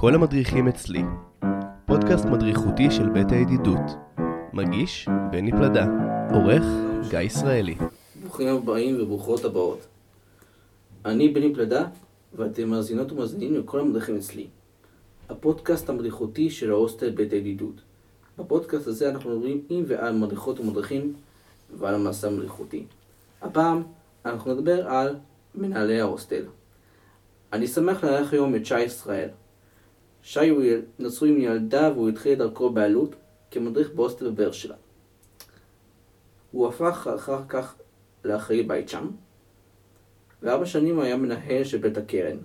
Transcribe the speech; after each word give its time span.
כל 0.00 0.14
המדריכים 0.14 0.68
אצלי, 0.68 1.02
פודקאסט 1.86 2.24
מדריכותי 2.24 2.90
של 2.90 3.08
בית 3.08 3.32
הידידות. 3.32 3.80
מגיש 4.52 5.08
בני 5.30 5.52
פלדה, 5.52 5.86
עורך 6.32 6.62
גיא 7.10 7.18
ישראלי. 7.18 7.74
ברוכים 8.22 8.48
הבאים 8.48 9.02
וברוכות 9.02 9.44
הבאות. 9.44 9.86
אני 11.04 11.28
בני 11.28 11.54
פלדה, 11.54 11.86
ואתם 12.34 12.68
מאזינות 12.68 13.12
ומאזינים 13.12 13.54
לכל 13.54 13.80
המדריכים 13.80 14.16
אצלי. 14.16 14.46
הפודקאסט 15.28 15.88
המדריכותי 15.88 16.50
של 16.50 16.70
ההוסטל 16.70 17.10
בית 17.10 17.32
הידידות. 17.32 17.80
בפודקאסט 18.38 18.86
הזה 18.86 19.10
אנחנו 19.10 19.30
מדברים 19.30 19.62
עם 19.68 19.84
ועל 19.86 20.14
מדריכות 20.14 20.60
ומדריכים 20.60 21.14
ועל 21.78 21.94
המסע 21.94 22.28
המדריכותי. 22.28 22.84
הפעם 23.42 23.82
אנחנו 24.24 24.54
נדבר 24.54 24.88
על 24.88 25.16
מנהלי 25.54 26.00
ההוסטל. 26.00 26.44
אני 27.52 27.66
שמח 27.66 28.04
לארח 28.04 28.32
היום 28.32 28.54
את 28.54 28.66
שי 28.66 28.80
ישראל. 28.80 29.28
שי 30.22 30.48
הוא 30.48 30.62
נשוי 30.98 31.30
עם 31.30 31.38
ילדה 31.38 31.90
והוא 31.94 32.08
התחיל 32.08 32.32
את 32.32 32.38
דרכו 32.38 32.70
בעלות 32.70 33.14
כמדריך 33.50 33.90
בהוסטל 33.90 34.30
בבאר 34.30 34.52
שבע. 34.52 34.74
הוא 36.50 36.68
הפך 36.68 37.08
אחר 37.14 37.42
כך 37.48 37.74
לאחראי 38.24 38.62
בית 38.62 38.88
שם, 38.88 39.10
וארבע 40.42 40.66
שנים 40.66 40.96
הוא 40.96 41.04
היה 41.04 41.16
מנהל 41.16 41.64
של 41.64 41.78
בית 41.78 41.98
הכרם, 41.98 42.36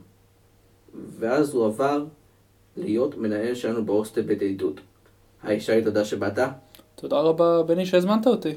ואז 1.19 1.53
הוא 1.53 1.65
עבר 1.65 2.05
להיות 2.77 3.17
מנהל 3.17 3.55
שלנו 3.55 3.85
בהוסטל 3.85 4.21
בית 4.21 4.41
הידידות. 4.41 4.79
היי 5.43 5.59
שי, 5.59 5.81
תודה 5.83 6.05
שבאת, 6.05 6.39
תודה 6.95 7.19
רבה, 7.19 7.63
בני, 7.63 7.85
שהזמנת 7.85 8.27
אותי. 8.27 8.55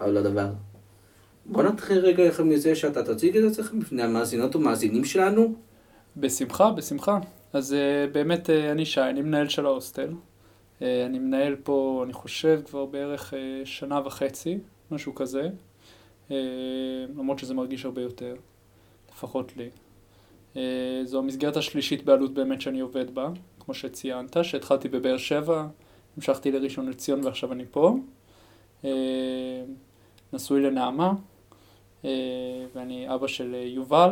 אבל 0.00 0.10
לא 0.10 0.22
דבר. 0.22 0.48
בוא 1.46 1.62
נתחיל 1.62 1.98
רגע 1.98 2.42
מזה 2.44 2.74
שאתה 2.74 3.02
תציג 3.02 3.36
את 3.36 3.50
עצמך 3.50 3.72
בפני 3.72 4.02
המאזינות 4.02 4.56
ומאזינים 4.56 5.04
שלנו. 5.04 5.54
בשמחה, 6.16 6.70
בשמחה. 6.70 7.18
אז 7.52 7.72
uh, 7.72 8.10
באמת 8.12 8.50
uh, 8.50 8.52
אני 8.72 8.84
שי, 8.84 9.00
אני 9.00 9.22
מנהל 9.22 9.48
של 9.48 9.66
ההוסטל. 9.66 10.10
Uh, 10.10 10.82
אני 11.06 11.18
מנהל 11.18 11.56
פה, 11.56 12.02
אני 12.04 12.12
חושב, 12.12 12.60
כבר 12.64 12.86
בערך 12.86 13.34
שנה 13.64 14.00
וחצי, 14.04 14.58
משהו 14.90 15.14
כזה. 15.14 15.48
למרות 17.16 17.38
שזה 17.38 17.54
מרגיש 17.54 17.84
הרבה 17.84 18.02
יותר, 18.02 18.34
לפחות 19.12 19.52
לי. 19.56 19.70
זו 21.04 21.18
המסגרת 21.18 21.56
השלישית 21.56 22.04
בעלות 22.04 22.34
באמת 22.34 22.60
שאני 22.60 22.80
עובד 22.80 23.14
בה, 23.14 23.28
כמו 23.60 23.74
שציינת, 23.74 24.36
שהתחלתי 24.42 24.88
בבאר 24.88 25.16
שבע, 25.16 25.66
המשכתי 26.16 26.52
לראשון 26.52 26.88
לציון 26.88 27.24
ועכשיו 27.24 27.52
אני 27.52 27.64
פה. 27.70 27.96
נשוי 30.32 30.60
לנעמה, 30.60 31.12
ואני 32.74 33.14
אבא 33.14 33.26
של 33.26 33.54
יובל, 33.54 34.10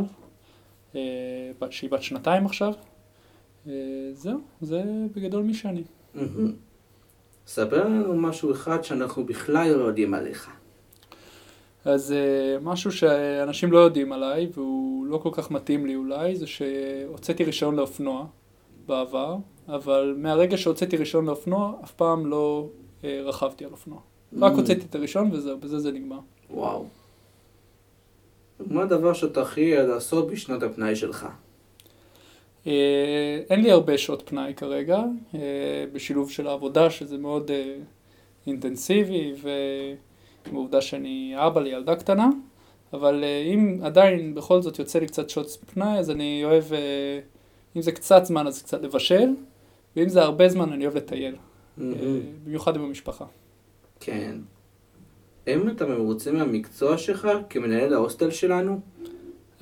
שהיא 1.70 1.90
בת 1.90 2.02
שנתיים 2.02 2.46
עכשיו. 2.46 2.72
אה, 3.66 3.72
זהו, 4.12 4.40
זה 4.60 4.82
בגדול 5.16 5.42
מי 5.42 5.54
שאני. 5.54 5.82
ספר 7.46 7.84
לנו 7.84 8.16
משהו 8.16 8.52
אחד 8.52 8.84
שאנחנו 8.84 9.24
בכלל 9.24 9.74
לא 9.74 9.84
יודעים 9.84 10.14
עליך. 10.14 10.50
אז 11.84 12.12
אה, 12.12 12.56
משהו 12.62 12.92
שאנשים 12.92 13.72
לא 13.72 13.78
יודעים 13.78 14.12
עליי, 14.12 14.48
והוא 14.54 15.06
לא 15.06 15.18
כל 15.18 15.30
כך 15.32 15.50
מתאים 15.50 15.86
לי 15.86 15.94
אולי, 15.96 16.36
זה 16.36 16.46
שהוצאתי 16.46 17.44
רישיון 17.44 17.76
לאופנוע 17.76 18.26
בעבר, 18.86 19.36
אבל 19.68 20.14
מהרגע 20.18 20.56
שהוצאתי 20.56 20.96
רישיון 20.96 21.26
לאופנוע, 21.26 21.72
אף 21.84 21.92
פעם 21.92 22.26
לא 22.26 22.68
אה, 23.04 23.20
רכבתי 23.24 23.64
על 23.64 23.70
אופנוע. 23.70 23.98
רק 24.38 24.52
הוצאתי 24.52 24.86
את 24.90 24.94
הרישיון 24.94 25.30
וזהו, 25.32 25.58
בזה 25.58 25.78
זה 25.78 25.92
נגמר. 25.92 26.18
וואו. 26.50 26.86
מה 28.66 28.82
הדבר 28.82 29.12
שאתה 29.12 29.42
הכי 29.42 29.76
לעשות 29.76 30.30
בשנות 30.30 30.62
הפנאי 30.62 30.96
שלך? 30.96 31.26
אה, 32.66 33.40
אין 33.50 33.60
לי 33.60 33.70
הרבה 33.70 33.98
שעות 33.98 34.22
פנאי 34.26 34.54
כרגע, 34.54 35.02
אה, 35.34 35.40
בשילוב 35.92 36.30
של 36.30 36.46
העבודה, 36.46 36.90
שזה 36.90 37.18
מאוד 37.18 37.50
אה, 37.50 37.74
אינטנסיבי, 38.46 39.32
ועובדה 40.52 40.80
שאני 40.80 41.34
אבא 41.36 41.60
לילדה 41.60 41.96
קטנה, 41.96 42.28
אבל 42.92 43.24
אם 43.54 43.80
עדיין 43.82 44.34
בכל 44.34 44.62
זאת 44.62 44.78
יוצא 44.78 44.98
לי 44.98 45.06
קצת 45.06 45.30
שעות 45.30 45.46
פנאי, 45.74 45.98
אז 45.98 46.10
אני 46.10 46.44
אוהב, 46.44 46.64
אם 47.76 47.82
זה 47.82 47.92
קצת 47.92 48.24
זמן 48.24 48.46
אז 48.46 48.62
קצת 48.62 48.82
לבשל, 48.82 49.34
ואם 49.96 50.08
זה 50.08 50.22
הרבה 50.22 50.48
זמן 50.48 50.72
אני 50.72 50.84
אוהב 50.84 50.96
לטייל, 50.96 51.36
במיוחד 51.78 52.76
עם 52.76 52.82
המשפחה. 52.82 53.24
כן. 54.00 54.36
האם 55.46 55.70
אתה 55.70 55.86
מרוצה 55.86 56.32
מהמקצוע 56.32 56.98
שלך 56.98 57.28
כמנהל 57.50 57.94
ההוסטל 57.94 58.30
שלנו? 58.30 58.80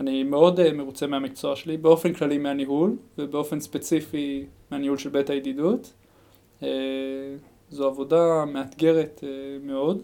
אני 0.01 0.23
מאוד 0.23 0.61
uh, 0.61 0.73
מרוצה 0.73 1.07
מהמקצוע 1.07 1.57
שלי, 1.57 1.77
באופן 1.77 2.13
כללי 2.13 2.39
מהניהול, 2.39 2.97
ובאופן 3.19 3.61
ספציפי 3.61 4.47
מהניהול 4.71 4.99
של 4.99 5.11
בית 5.11 5.31
הידידות. 5.31 5.93
Uh, 6.61 6.65
זו 7.71 7.87
עבודה 7.87 8.45
מאתגרת 8.45 9.21
uh, 9.25 9.27
מאוד. 9.67 10.03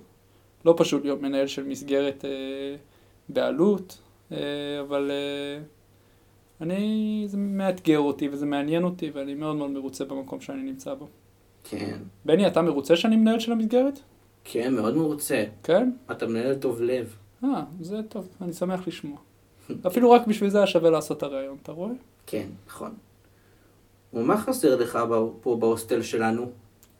לא 0.64 0.74
פשוט 0.76 1.04
להיות 1.04 1.22
מנהל 1.22 1.46
של 1.46 1.64
מסגרת 1.64 2.24
בעלות, 3.28 3.98
אבל 4.80 5.10
אני, 6.60 7.24
זה 7.26 7.36
מאתגר 7.36 7.98
אותי 7.98 8.28
וזה 8.28 8.46
מעניין 8.46 8.84
אותי, 8.84 9.10
ואני 9.10 9.34
מאוד 9.34 9.56
מאוד 9.56 9.70
מרוצה 9.70 10.04
במקום 10.04 10.40
שאני 10.40 10.62
נמצא 10.62 10.94
בו. 10.94 11.08
כן. 11.64 11.98
בני, 12.24 12.46
אתה 12.46 12.62
מרוצה 12.62 12.96
שאני 12.96 13.16
מנהל 13.16 13.38
של 13.38 13.52
המסגרת? 13.52 14.00
כן, 14.44 14.74
מאוד 14.74 14.96
מרוצה. 14.96 15.44
כן? 15.62 15.90
אתה 16.10 16.26
מנהל 16.26 16.54
טוב 16.54 16.82
לב. 16.82 17.16
אה, 17.44 17.62
זה 17.80 18.00
טוב, 18.08 18.28
אני 18.40 18.52
שמח 18.52 18.88
לשמוע. 18.88 19.18
אפילו 19.86 20.10
רק 20.10 20.26
בשביל 20.26 20.50
זה 20.50 20.58
היה 20.58 20.66
שווה 20.66 20.90
לעשות 20.90 21.18
את 21.18 21.22
הרעיון, 21.22 21.56
אתה 21.62 21.72
רואה? 21.72 21.92
כן, 22.26 22.46
נכון. 22.66 22.94
ומה 24.14 24.36
חסר 24.36 24.76
לך 24.76 24.98
פה 25.40 25.56
בהוסטל 25.60 26.02
שלנו? 26.02 26.50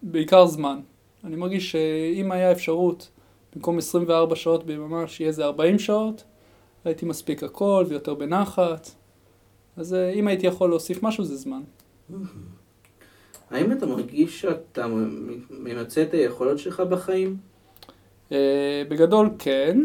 בעיקר 0.02 0.46
זמן. 0.46 0.80
אני 1.24 1.36
מרגיש 1.36 1.72
שאם 1.72 2.32
היה 2.32 2.52
אפשרות, 2.52 3.10
במקום 3.54 3.78
24 3.78 4.36
שעות 4.36 4.66
ביממה, 4.66 5.08
שיהיה 5.08 5.28
איזה 5.28 5.44
40 5.44 5.78
שעות, 5.78 6.24
הייתי 6.84 7.06
מספיק 7.06 7.42
הכל 7.42 7.84
ויותר 7.88 8.14
בנחת. 8.14 8.90
אז 9.76 9.94
אה, 9.94 10.10
אם 10.10 10.28
הייתי 10.28 10.46
יכול 10.46 10.70
להוסיף 10.70 11.02
משהו, 11.02 11.24
זה 11.24 11.36
זמן. 11.36 11.62
האם 13.50 13.72
אתה 13.72 13.86
מרגיש 13.86 14.40
שאתה 14.40 14.86
ממצה 15.50 16.02
את 16.02 16.14
היכולות 16.14 16.58
שלך 16.58 16.80
בחיים? 16.80 17.36
אה, 18.32 18.82
בגדול 18.88 19.30
כן. 19.38 19.78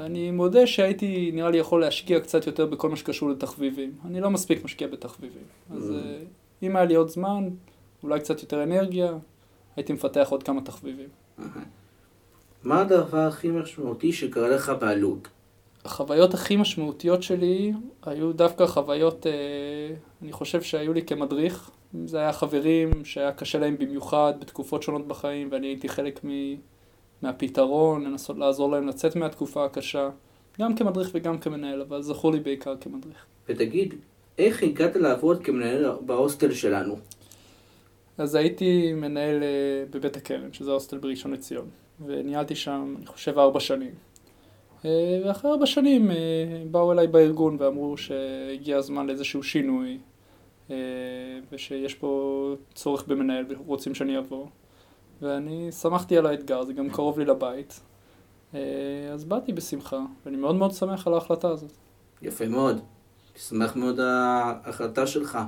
אני 0.00 0.30
מודה 0.30 0.66
שהייתי 0.66 1.30
נראה 1.34 1.50
לי 1.50 1.58
יכול 1.58 1.80
להשקיע 1.80 2.20
קצת 2.20 2.46
יותר 2.46 2.66
בכל 2.66 2.88
מה 2.88 2.96
שקשור 2.96 3.30
לתחביבים. 3.30 3.92
אני 4.04 4.20
לא 4.20 4.30
מספיק 4.30 4.64
משקיע 4.64 4.88
בתחביבים. 4.88 5.42
אז 5.70 5.90
mm. 5.90 5.94
אה, 5.94 6.18
אם 6.62 6.76
היה 6.76 6.84
לי 6.84 6.94
עוד 6.94 7.08
זמן, 7.08 7.48
אולי 8.02 8.20
קצת 8.20 8.42
יותר 8.42 8.62
אנרגיה, 8.62 9.12
הייתי 9.76 9.92
מפתח 9.92 10.28
עוד 10.30 10.42
כמה 10.42 10.60
תחביבים. 10.60 11.08
מה 12.64 12.80
הדבר 12.80 13.18
הכי 13.18 13.48
משמעותי 13.48 14.12
שקרה 14.12 14.48
לך 14.48 14.72
בעלות? 14.80 15.28
החוויות 15.84 16.34
הכי 16.34 16.56
משמעותיות 16.56 17.22
שלי 17.22 17.72
היו 18.02 18.32
דווקא 18.32 18.66
חוויות, 18.66 19.26
אה, 19.26 19.32
אני 20.22 20.32
חושב 20.32 20.62
שהיו 20.62 20.92
לי 20.92 21.02
כמדריך. 21.02 21.70
זה 22.04 22.18
היה 22.18 22.32
חברים 22.32 23.04
שהיה 23.04 23.32
קשה 23.32 23.58
להם 23.58 23.76
במיוחד 23.78 24.32
בתקופות 24.40 24.82
שונות 24.82 25.08
בחיים, 25.08 25.48
ואני 25.52 25.66
הייתי 25.66 25.88
חלק 25.88 26.24
מ... 26.24 26.28
מהפתרון, 27.22 28.04
לנסות 28.04 28.38
לעזור 28.38 28.70
להם 28.70 28.88
לצאת 28.88 29.16
מהתקופה 29.16 29.64
הקשה, 29.64 30.10
גם 30.60 30.74
כמדריך 30.74 31.10
וגם 31.14 31.38
כמנהל, 31.38 31.80
אבל 31.80 32.02
זכור 32.02 32.32
לי 32.32 32.40
בעיקר 32.40 32.76
כמדריך. 32.80 33.26
ותגיד, 33.48 33.94
איך 34.38 34.62
הגעת 34.62 34.96
לעבוד 34.96 35.44
כמנהל 35.44 35.90
בהוסטל 36.06 36.52
שלנו? 36.52 36.96
אז 38.18 38.34
הייתי 38.34 38.92
מנהל 38.92 39.42
אה, 39.42 39.84
בבית 39.90 40.16
הכרם, 40.16 40.52
שזה 40.52 40.70
ההוסטל 40.70 40.98
בראשון 40.98 41.32
לציון, 41.32 41.68
וניהלתי 42.06 42.54
שם, 42.54 42.94
אני 42.98 43.06
חושב, 43.06 43.38
ארבע 43.38 43.60
שנים. 43.60 43.90
אה, 44.84 45.20
ואחרי 45.24 45.50
ארבע 45.50 45.66
שנים 45.66 46.10
אה, 46.10 46.16
באו 46.70 46.92
אליי 46.92 47.06
בארגון 47.06 47.56
ואמרו 47.60 47.96
שהגיע 47.96 48.76
הזמן 48.76 49.06
לאיזשהו 49.06 49.42
שינוי, 49.42 49.98
ושיש 51.52 51.94
פה 51.94 52.54
צורך 52.74 53.08
במנהל 53.08 53.44
ורוצים 53.48 53.94
שאני 53.94 54.18
אבוא. 54.18 54.46
ואני 55.22 55.72
שמחתי 55.72 56.18
על 56.18 56.26
האתגר, 56.26 56.64
זה 56.64 56.72
גם 56.72 56.90
קרוב 56.90 57.18
לי 57.18 57.24
לבית. 57.24 57.80
אה, 58.54 58.60
אז 59.12 59.24
באתי 59.24 59.52
בשמחה, 59.52 60.00
ואני 60.26 60.36
מאוד 60.36 60.54
מאוד 60.54 60.72
שמח 60.72 61.06
על 61.06 61.14
ההחלטה 61.14 61.48
הזאת. 61.48 61.70
יפה 62.22 62.48
מאוד. 62.48 62.80
שמח 63.36 63.76
מאוד 63.76 64.00
על 64.00 64.06
ההחלטה 64.08 65.06
שלך. 65.06 65.38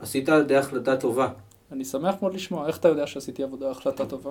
עשית 0.00 0.28
על 0.28 0.40
ידי 0.40 0.56
החלטה 0.56 0.96
טובה. 0.96 1.28
אני 1.72 1.84
שמח 1.84 2.14
מאוד 2.22 2.34
לשמוע. 2.34 2.66
איך 2.66 2.78
אתה 2.78 2.88
יודע 2.88 3.06
שעשיתי 3.06 3.42
עבודה, 3.42 3.70
החלטה 3.70 4.06
טובה? 4.06 4.30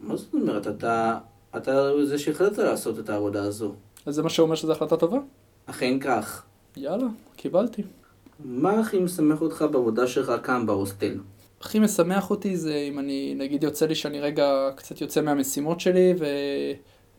מה 0.00 0.16
זאת 0.16 0.34
אומרת? 0.34 0.66
אתה, 0.66 1.18
אתה 1.56 2.04
זה 2.04 2.18
שהחלטת 2.18 2.58
לעשות 2.58 2.98
את 2.98 3.08
העבודה 3.08 3.42
הזו. 3.42 3.72
אז 4.06 4.14
זה 4.14 4.22
מה 4.22 4.30
שאומר 4.30 4.54
שזו 4.54 4.72
החלטה 4.72 4.96
טובה? 4.96 5.18
אכן 5.66 5.98
כך. 6.00 6.44
יאללה, 6.76 7.06
קיבלתי. 7.36 7.82
מה 8.44 8.80
הכי 8.80 8.98
משמח 8.98 9.40
אותך 9.40 9.64
בעבודה 9.70 10.06
שלך 10.06 10.32
כאן 10.42 10.66
בהוסטל? 10.66 11.18
הכי 11.62 11.78
משמח 11.78 12.30
אותי 12.30 12.56
זה 12.56 12.86
אם 12.88 12.98
אני, 12.98 13.34
נגיד 13.34 13.62
יוצא 13.62 13.86
לי 13.86 13.94
שאני 13.94 14.20
רגע 14.20 14.70
קצת 14.76 15.00
יוצא 15.00 15.20
מהמשימות 15.20 15.80
שלי 15.80 16.14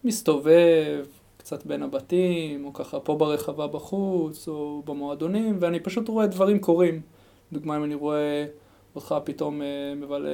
ומסתובב 0.04 1.06
קצת 1.38 1.66
בין 1.66 1.84
הבתים, 1.84 2.66
או 2.66 2.74
ככה 2.74 3.00
פה 3.00 3.16
ברחבה 3.16 3.68
בחוץ, 3.68 4.48
או 4.48 4.82
במועדונים, 4.86 5.58
ואני 5.60 5.80
פשוט 5.80 6.08
רואה 6.08 6.28
דברים 6.28 6.60
קורים 6.60 7.02
דוגמה 7.54 7.78
אם 7.78 7.84
אני 7.84 7.96
רואה 7.96 8.46
אותך 8.96 9.16
פתאום 9.24 9.62
אה, 9.62 9.68
מבלה 9.96 10.30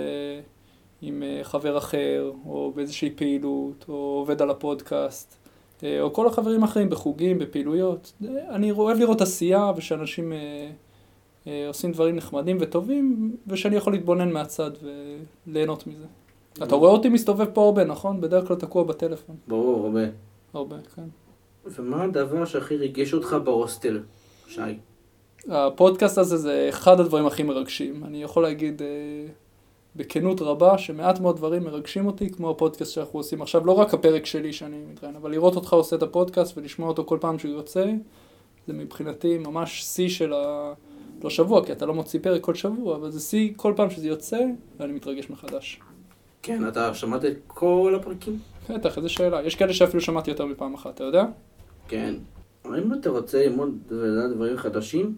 עם 1.02 1.24
אה, 1.24 1.40
חבר 1.44 1.78
אחר, 1.78 2.32
או 2.46 2.72
באיזושהי 2.76 3.10
פעילות, 3.16 3.86
או 3.90 3.94
עובד 3.94 4.42
על 4.42 4.50
הפודקאסט, 4.50 5.38
אה, 5.84 6.02
או 6.02 6.14
כל 6.14 6.28
החברים 6.28 6.64
האחרים 6.64 6.90
בחוגים, 6.90 7.40
בפעילויות. 7.40 8.14
אני 8.50 8.72
אוהב 8.72 8.98
לראות 8.98 9.22
עשייה 9.22 9.72
ושאנשים 9.76 10.34
עושים 11.68 11.92
דברים 11.92 12.16
נחמדים 12.16 12.58
וטובים, 12.60 13.36
ושאני 13.48 13.76
יכול 13.76 13.94
להתבונן 13.94 14.32
מהצד 14.32 14.72
וליהנות 15.48 15.88
מזה. 15.88 16.06
אתה 16.64 16.76
רואה 16.76 16.92
אותי 16.92 17.10
מסתובב 17.10 17.46
פה 17.54 17.66
הרבה, 17.66 17.84
נכון? 17.84 18.22
בדרך 18.22 18.48
כלל 18.48 18.58
תקוע 18.58 18.84
בטלפון. 18.84 19.36
ברור, 19.48 19.86
הרבה. 19.86 20.02
הרבה, 20.54 20.76
כן. 20.96 21.04
ומה 21.66 22.04
הדבר 22.04 22.46
שהכי 22.46 22.76
ריגש 22.76 23.14
אותך 23.14 23.36
בהוסטל, 23.44 24.00
שי? 24.48 24.62
הפודקאסט 25.50 26.18
הזה 26.18 26.38
זה 26.38 26.66
אחד 26.70 27.00
הדברים 27.00 27.26
הכי 27.26 27.44
מרגשים. 27.44 28.04
אני 28.04 28.24
יכול 28.24 28.44
להגיד 28.44 28.82
אה, 28.82 28.88
בכנות 29.96 30.42
רבה 30.42 30.78
שמעט 30.78 31.20
מאוד 31.20 31.38
דברים 31.38 31.64
מרגשים 31.64 32.08
אותי, 32.08 32.30
כמו 32.30 32.50
הפודקאסט 32.50 32.94
שאנחנו 32.94 33.20
עושים 33.20 33.42
עכשיו, 33.42 33.66
לא 33.66 33.72
רק 33.72 33.94
הפרק 33.94 34.26
שלי 34.26 34.54
שאני 34.54 34.78
מתראיין, 34.92 35.16
אבל 35.16 35.32
לראות 35.32 35.56
אותך 35.56 35.74
עושה 35.74 35.96
את 35.96 36.04
הפודקאסט 36.04 36.58
ולשמוע 36.58 36.88
אותו 36.88 37.06
כל 37.06 37.18
פעם 37.22 37.40
שהוא 37.40 37.52
יוצא, 37.52 37.86
זה 38.68 38.74
מבחינתי 38.74 39.38
ממש 39.38 39.84
שיא 39.84 40.10
של 40.10 40.34
ה... 40.34 40.74
לא 41.24 41.30
שבוע, 41.30 41.66
כי 41.66 41.72
אתה 41.72 41.86
לא 41.86 41.94
מוציא 41.94 42.20
פרק 42.24 42.42
כל 42.42 42.56
שבוע, 42.56 42.96
אבל 42.96 43.12
זה 43.12 43.20
שיא 43.20 43.54
כל 43.56 43.74
פעם 43.76 43.90
שזה 43.90 44.08
יוצא, 44.08 44.40
ואני 44.80 44.94
מתרגש 44.94 45.30
מחדש. 45.30 45.80
כן, 46.42 46.68
אתה 46.68 46.94
שמעת 46.94 47.26
את 47.26 47.38
כל 47.48 47.94
הפרקים? 48.02 48.40
בטח, 48.70 48.98
איזה 48.98 49.10
שאלה. 49.10 49.44
יש 49.44 49.56
כאלה 49.56 49.74
שאפילו 49.74 50.02
שמעתי 50.02 50.32
יותר 50.32 50.46
מפעם 50.46 50.74
אחת, 50.74 50.96
אתה 50.96 51.04
יודע? 51.04 51.26
כן. 51.88 52.16
האם 52.66 52.94
אתה 52.94 53.10
רוצה 53.10 53.46
ללמוד 53.46 53.78
דברים 54.34 54.58
חדשים? 54.58 55.18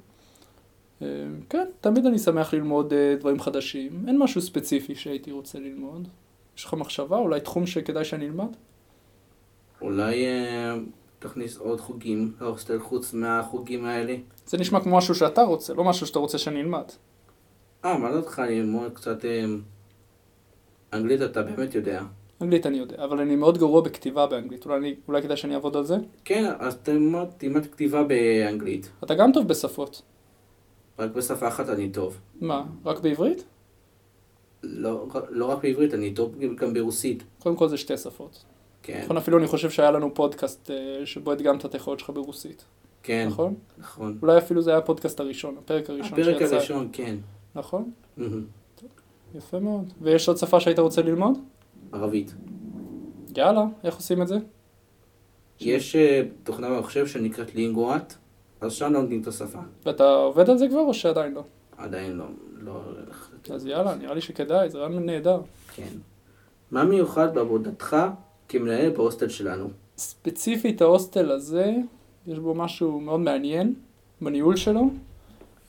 אה, 1.02 1.08
כן, 1.50 1.68
תמיד 1.82 2.06
אני 2.06 2.20
שמח 2.20 2.54
ללמוד 2.54 2.94
אה, 2.94 3.16
דברים 3.20 3.40
חדשים. 3.40 4.04
אין 4.08 4.20
משהו 4.20 4.42
ספציפי 4.42 4.96
שהייתי 4.96 5.32
רוצה 5.32 5.60
ללמוד. 5.60 6.08
יש 6.58 6.66
לך 6.66 6.74
מחשבה? 6.74 7.18
אולי 7.18 7.42
תחום 7.42 7.68
שכדאי 7.68 8.06
שאני 8.06 8.26
אלמד? 8.26 8.56
אולי 9.82 10.26
אה, 10.26 10.76
תכניס 11.22 11.58
עוד 11.58 11.82
חוגים 11.82 12.34
להוסטל 12.42 12.80
חוץ 12.80 13.14
מהחוגים 13.14 13.86
האלה? 13.86 14.16
זה 14.46 14.58
נשמע 14.58 14.80
כמו 14.80 14.98
משהו 14.98 15.16
שאתה 15.16 15.42
רוצה, 15.42 15.74
לא 15.74 15.84
משהו 15.84 16.08
שאתה 16.08 16.20
רוצה 16.20 16.38
שאני 16.38 16.62
אלמד. 16.62 16.84
אה, 17.86 17.98
מה 17.98 18.12
דעתך 18.12 18.40
ללמוד 18.40 18.92
קצת 18.94 19.26
אה, 19.26 19.46
אנגלית 20.94 21.22
אתה 21.22 21.42
באמת 21.42 21.76
יודע. 21.76 22.04
אנגלית 22.42 22.66
אני 22.66 22.78
יודע, 22.78 23.04
אבל 23.04 23.20
אני 23.20 23.36
מאוד 23.36 23.58
גרוע 23.58 23.82
בכתיבה 23.82 24.28
באנגלית. 24.28 24.66
אולי, 24.66 24.78
אני, 24.78 24.96
אולי 25.08 25.22
כדאי 25.22 25.38
שאני 25.38 25.56
אעבוד 25.56 25.76
על 25.76 25.86
זה? 25.86 25.96
כן, 26.26 26.52
אז 26.60 26.76
תלמד, 26.76 27.26
תלמד 27.38 27.66
כתיבה 27.66 28.04
באנגלית. 28.04 28.90
אתה 29.04 29.16
גם 29.16 29.32
טוב 29.34 29.48
בשפות. 29.48 30.02
רק 31.00 31.12
בשפה 31.12 31.48
אחת 31.48 31.70
אני 31.70 31.90
טוב. 31.90 32.18
מה, 32.42 32.64
רק 32.86 33.00
בעברית? 33.00 33.44
לא, 34.64 35.08
לא 35.30 35.46
רק 35.46 35.64
בעברית, 35.64 35.94
אני 35.94 36.14
טוב 36.14 36.36
גם 36.56 36.74
ברוסית. 36.74 37.24
קודם 37.40 37.56
כל 37.56 37.68
זה 37.68 37.78
שתי 37.78 37.98
שפות. 37.98 38.44
כן, 38.84 39.02
נכון, 39.04 39.18
אפילו 39.18 39.38
אני 39.38 39.48
חושב 39.48 39.70
שהיה 39.70 39.92
לנו 39.92 40.14
פודקאסט 40.14 40.72
אה, 40.72 41.06
שבו 41.06 41.32
הדגמת 41.32 41.66
את 41.66 41.74
היכולות 41.74 42.00
שלך 42.00 42.10
ברוסית. 42.10 42.66
כן, 43.04 43.28
נכון? 43.28 43.56
נכון. 43.78 44.18
אולי 44.22 44.38
אפילו 44.38 44.62
זה 44.62 44.70
היה 44.72 44.80
הפודקאסט 44.80 45.20
הראשון, 45.20 45.56
הפרק 45.58 45.90
הראשון 45.90 46.20
הפרק 46.20 46.40
שיצא. 46.40 46.56
הראשון, 46.56 46.90
כן. 46.94 47.16
נכון? 47.56 47.92
מהמם. 48.18 48.46
יפה 49.36 49.60
מאוד. 49.60 49.94
ויש 50.02 50.28
עוד 50.28 50.38
שפה 50.38 50.60
שהיית 50.60 50.80
רוצה 50.80 51.02
ללמוד? 51.02 51.38
ערבית. 51.92 52.34
יאללה, 53.38 53.66
איך 53.84 53.96
עושים 53.96 54.22
את 54.22 54.28
זה? 54.28 54.38
יש 55.60 55.96
אה, 55.96 56.22
תוכנה 56.44 56.70
במחשב 56.70 57.08
שנקראת 57.08 57.56
לינגואט, 57.56 58.14
אז 58.62 58.74
שם 58.74 58.94
לומדים 58.94 59.22
את 59.22 59.28
השפה. 59.28 59.60
ואתה 59.86 60.04
עובד 60.04 60.50
על 60.50 60.58
זה 60.58 60.68
כבר 60.68 60.80
או 60.80 60.94
שעדיין 60.94 61.34
לא? 61.34 61.44
עדיין 61.78 62.12
לא, 62.18 62.26
לא... 62.58 62.82
אז 63.54 63.66
יאללה, 63.66 63.96
נראה 63.96 64.14
לי 64.14 64.22
שכדאי, 64.22 64.70
זה 64.70 64.78
רעיון 64.78 65.06
נהדר. 65.06 65.42
כן. 65.76 65.88
מה 66.72 66.84
מיוחד 66.84 67.36
בעבודתך 67.36 67.98
כמנהל 68.52 68.90
בהוסטל 68.90 69.30
שלנו? 69.30 69.70
ספציפית 69.98 70.82
ההוסטל 70.82 71.32
הזה, 71.32 71.74
יש 72.28 72.40
בו 72.40 72.54
משהו 72.54 73.00
מאוד 73.00 73.20
מעניין 73.20 73.74
בניהול 74.22 74.56
שלו, 74.56 74.82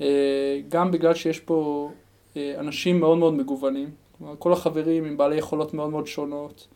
אה, 0.01 0.61
גם 0.69 0.91
בגלל 0.91 1.15
שיש 1.15 1.41
פה 1.41 1.91
אה, 2.37 2.55
אנשים 2.59 3.01
מאוד 3.01 3.19
מאוד 3.19 3.35
מגוונים, 3.35 3.91
כל 4.39 4.53
החברים 4.53 5.05
עם 5.05 5.17
בעלי 5.17 5.37
יכולות 5.37 5.75
מאוד 5.75 5.91
מאוד 5.91 6.07
שונות, 6.07 6.69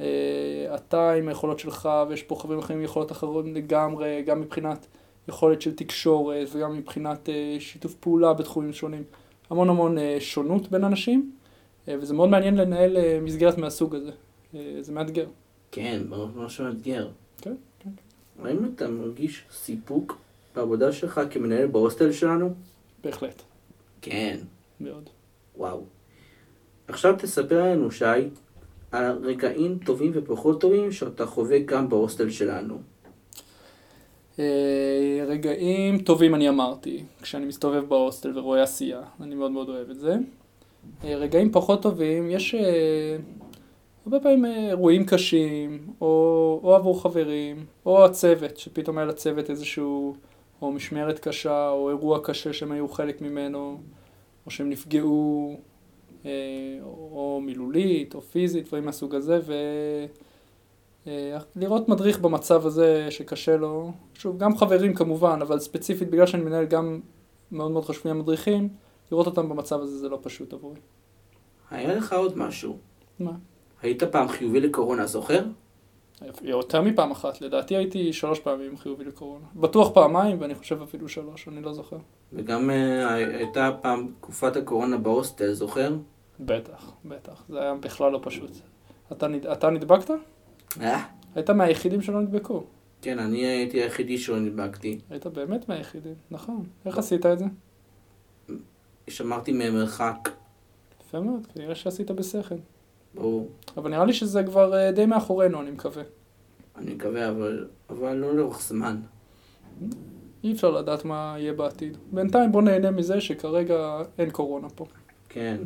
אה, 0.00 0.06
אתה 0.74 1.12
עם 1.12 1.28
היכולות 1.28 1.58
שלך 1.58 1.88
ויש 2.08 2.22
פה 2.22 2.36
חברים 2.36 2.58
אחרים 2.58 2.78
עם 2.78 2.84
יכולות 2.84 3.12
אחרות 3.12 3.44
לגמרי, 3.54 4.22
גם 4.26 4.40
מבחינת 4.40 4.86
יכולת 5.28 5.62
של 5.62 5.74
תקשורת 5.74 6.48
וגם 6.52 6.76
מבחינת 6.76 7.28
שיתוף 7.58 7.94
פעולה 7.94 8.32
בתחומים 8.32 8.72
שונים, 8.72 9.02
המון 9.50 9.68
המון 9.68 9.96
שונות 10.18 10.70
בין 10.70 10.84
אנשים, 10.84 11.32
וזה 11.88 12.14
מאוד 12.14 12.28
מעניין 12.28 12.54
לנהל 12.54 12.96
מסגרת 13.22 13.58
מהסוג 13.58 13.94
הזה, 13.94 14.10
זה 14.80 14.92
מאתגר. 14.92 15.26
כן, 15.72 16.02
ממש 16.08 16.60
מאתגר. 16.60 17.08
כן, 17.38 17.54
כן. 17.78 17.90
האם 18.44 18.70
אתה 18.74 18.88
מרגיש 18.88 19.44
סיפוק 19.52 20.18
בעבודה 20.54 20.92
שלך 20.92 21.20
כמנהל 21.30 21.66
בהוסטל 21.66 22.12
שלנו? 22.12 22.54
בהחלט, 23.04 23.42
כן. 24.02 24.38
מאוד. 24.80 25.08
וואו. 25.56 25.84
עכשיו 26.88 27.14
תספר 27.18 27.64
לנו, 27.64 27.90
שי, 27.90 28.04
על 28.92 29.18
רגעים 29.22 29.78
טובים 29.84 30.10
ופחות 30.14 30.60
טובים 30.60 30.92
שאתה 30.92 31.26
חווה 31.26 31.58
גם 31.58 31.88
בהוסטל 31.88 32.30
שלנו. 32.30 32.78
אה, 34.38 35.24
רגעים 35.26 35.98
טובים 35.98 36.34
אני 36.34 36.48
אמרתי, 36.48 37.04
כשאני 37.22 37.46
מסתובב 37.46 37.88
בהוסטל 37.88 38.38
ורואה 38.38 38.62
עשייה, 38.62 39.02
אני 39.20 39.34
מאוד 39.34 39.50
מאוד 39.50 39.68
אוהב 39.68 39.90
את 39.90 39.98
זה. 39.98 40.16
אה, 41.04 41.16
רגעים 41.16 41.52
פחות 41.52 41.82
טובים, 41.82 42.30
יש 42.30 42.54
אה, 42.54 43.16
הרבה 44.04 44.20
פעמים 44.20 44.44
אה, 44.44 44.68
אירועים 44.68 45.06
קשים, 45.06 45.86
או, 46.00 46.60
או 46.62 46.74
עבור 46.74 47.02
חברים, 47.02 47.66
או 47.86 48.04
הצוות, 48.04 48.56
שפתאום 48.56 48.98
היה 48.98 49.06
לצוות 49.06 49.50
איזשהו, 49.50 50.14
או 50.62 50.72
משמרת 50.72 51.18
קשה, 51.18 51.68
או 51.68 51.88
אירוע 51.88 52.18
קשה 52.24 52.52
שהם 52.52 52.72
היו 52.72 52.88
חלק 52.88 53.20
ממנו, 53.20 53.80
או 54.46 54.50
שהם 54.50 54.70
נפגעו, 54.70 55.56
אה, 56.24 56.30
או 56.84 57.40
מילולית, 57.44 58.14
או 58.14 58.20
פיזית, 58.20 58.66
דברים 58.66 58.84
מהסוג 58.84 59.14
הזה, 59.14 59.40
ו... 59.46 59.54
אה, 61.06 61.38
לראות 61.56 61.88
מדריך 61.88 62.18
במצב 62.18 62.66
הזה 62.66 63.06
שקשה 63.10 63.56
לו, 63.56 63.92
שוב, 64.14 64.38
גם 64.38 64.56
חברים 64.56 64.94
כמובן, 64.94 65.38
אבל 65.42 65.58
ספציפית 65.58 66.10
בגלל 66.10 66.26
שאני 66.26 66.42
מנהל 66.42 66.64
גם 66.64 67.00
מאוד 67.52 67.70
מאוד 67.70 67.84
חשובים 67.84 68.16
המדריכים, 68.16 68.68
לראות 69.12 69.26
אותם 69.26 69.48
במצב 69.48 69.80
הזה 69.80 69.98
זה 69.98 70.08
לא 70.08 70.18
פשוט 70.22 70.52
עבורי. 70.52 70.80
היה 71.70 71.94
לך 71.94 72.12
עוד 72.12 72.38
משהו. 72.38 72.76
מה? 73.18 73.32
היית 73.82 74.02
פעם 74.02 74.28
חיובי 74.28 74.60
לקורונה, 74.60 75.06
זוכר? 75.06 75.44
יותר 76.42 76.82
מפעם 76.82 77.10
אחת, 77.10 77.40
לדעתי 77.40 77.76
הייתי 77.76 78.12
שלוש 78.12 78.40
פעמים 78.40 78.76
חיובי 78.76 79.04
לקורונה. 79.04 79.44
בטוח 79.54 79.90
פעמיים, 79.94 80.40
ואני 80.40 80.54
חושב 80.54 80.82
אפילו 80.82 81.08
שלוש, 81.08 81.48
אני 81.48 81.62
לא 81.62 81.72
זוכר. 81.72 81.96
וגם 82.32 82.70
אה, 82.70 83.14
הייתה 83.14 83.70
פעם 83.82 84.12
תקופת 84.20 84.56
הקורונה 84.56 84.96
בהוסטל, 84.96 85.52
זוכר? 85.52 85.96
בטח, 86.40 86.92
בטח, 87.04 87.44
זה 87.48 87.62
היה 87.62 87.74
בכלל 87.74 88.12
לא 88.12 88.20
פשוט. 88.22 88.50
אתה, 89.12 89.28
נד... 89.28 89.46
אתה 89.46 89.70
נדבקת? 89.70 90.10
אה, 90.80 91.04
היית 91.34 91.50
מהיחידים 91.50 92.02
שלא 92.02 92.20
נדבקו. 92.20 92.64
כן, 93.02 93.18
אני 93.18 93.46
הייתי 93.46 93.82
היחידי 93.82 94.18
שלא 94.18 94.40
נדבקתי. 94.40 94.98
היית 95.10 95.26
באמת 95.26 95.68
מהיחידים, 95.68 96.14
נכון. 96.30 96.64
איך 96.86 96.98
עשית 96.98 97.26
את 97.26 97.38
זה? 97.38 97.44
שמרתי 99.08 99.52
מהם 99.52 99.74
מרחק, 99.74 100.28
יפה 101.00 101.20
מאוד, 101.20 101.46
כנראה 101.54 101.74
שעשית 101.74 102.10
בשכל. 102.10 102.54
ברור. 103.14 103.48
אבל 103.76 103.90
נראה 103.90 104.04
לי 104.04 104.12
שזה 104.12 104.42
כבר 104.42 104.74
אה, 104.74 104.92
די 104.92 105.06
מאחורינו, 105.06 105.60
אני 105.60 105.70
מקווה. 105.70 106.02
אני 106.76 106.94
מקווה, 106.94 107.28
אבל, 107.28 107.68
אבל 107.90 108.14
לא 108.14 108.34
לאורך 108.34 108.60
זמן. 108.60 108.96
אי 110.44 110.52
אפשר 110.52 110.70
לדעת 110.70 111.04
מה 111.04 111.34
יהיה 111.38 111.52
בעתיד. 111.52 111.96
בינתיים 112.12 112.52
בוא 112.52 112.62
נהנה 112.62 112.90
מזה 112.90 113.20
שכרגע 113.20 114.02
אין 114.18 114.30
קורונה 114.30 114.68
פה. 114.68 114.84
כן. 115.28 115.56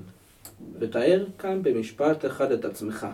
ותאר 0.78 1.24
כאן 1.38 1.62
במשפט 1.62 2.24
אחד 2.24 2.52
את 2.52 2.64
עצמך. 2.64 3.06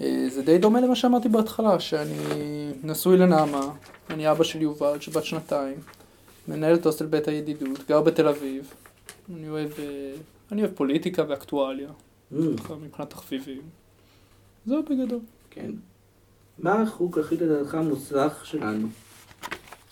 אה, 0.00 0.26
זה 0.28 0.42
די 0.42 0.58
דומה 0.58 0.80
למה 0.80 0.96
שאמרתי 0.96 1.28
בהתחלה, 1.28 1.80
שאני 1.80 2.72
נשוי 2.82 3.16
לנעמה, 3.16 3.72
אני 4.10 4.30
אבא 4.30 4.44
של 4.44 4.62
יובל, 4.62 5.00
שבת 5.00 5.24
שנתיים, 5.24 5.76
מנהל 6.48 6.74
את 6.74 6.86
הוסטל 6.86 7.06
בית 7.06 7.28
הידידות, 7.28 7.88
גר 7.88 8.00
בתל 8.02 8.28
אביב, 8.28 8.74
אני 9.34 9.48
אוהב, 9.48 9.70
אה, 9.78 10.12
אני 10.52 10.62
אוהב 10.62 10.72
פוליטיקה 10.74 11.24
ואקטואליה, 11.28 11.88
ככה 12.58 12.74
מבחינת 12.74 13.10
תחביבים. 13.10 13.62
זהו 14.66 14.82
בגדול. 14.82 15.20
כן. 15.50 15.70
מה 16.58 16.82
החוג 16.82 17.18
הכי 17.18 17.36
לדעתך 17.36 17.74
מוצלח 17.74 18.44
שלנו? 18.44 18.88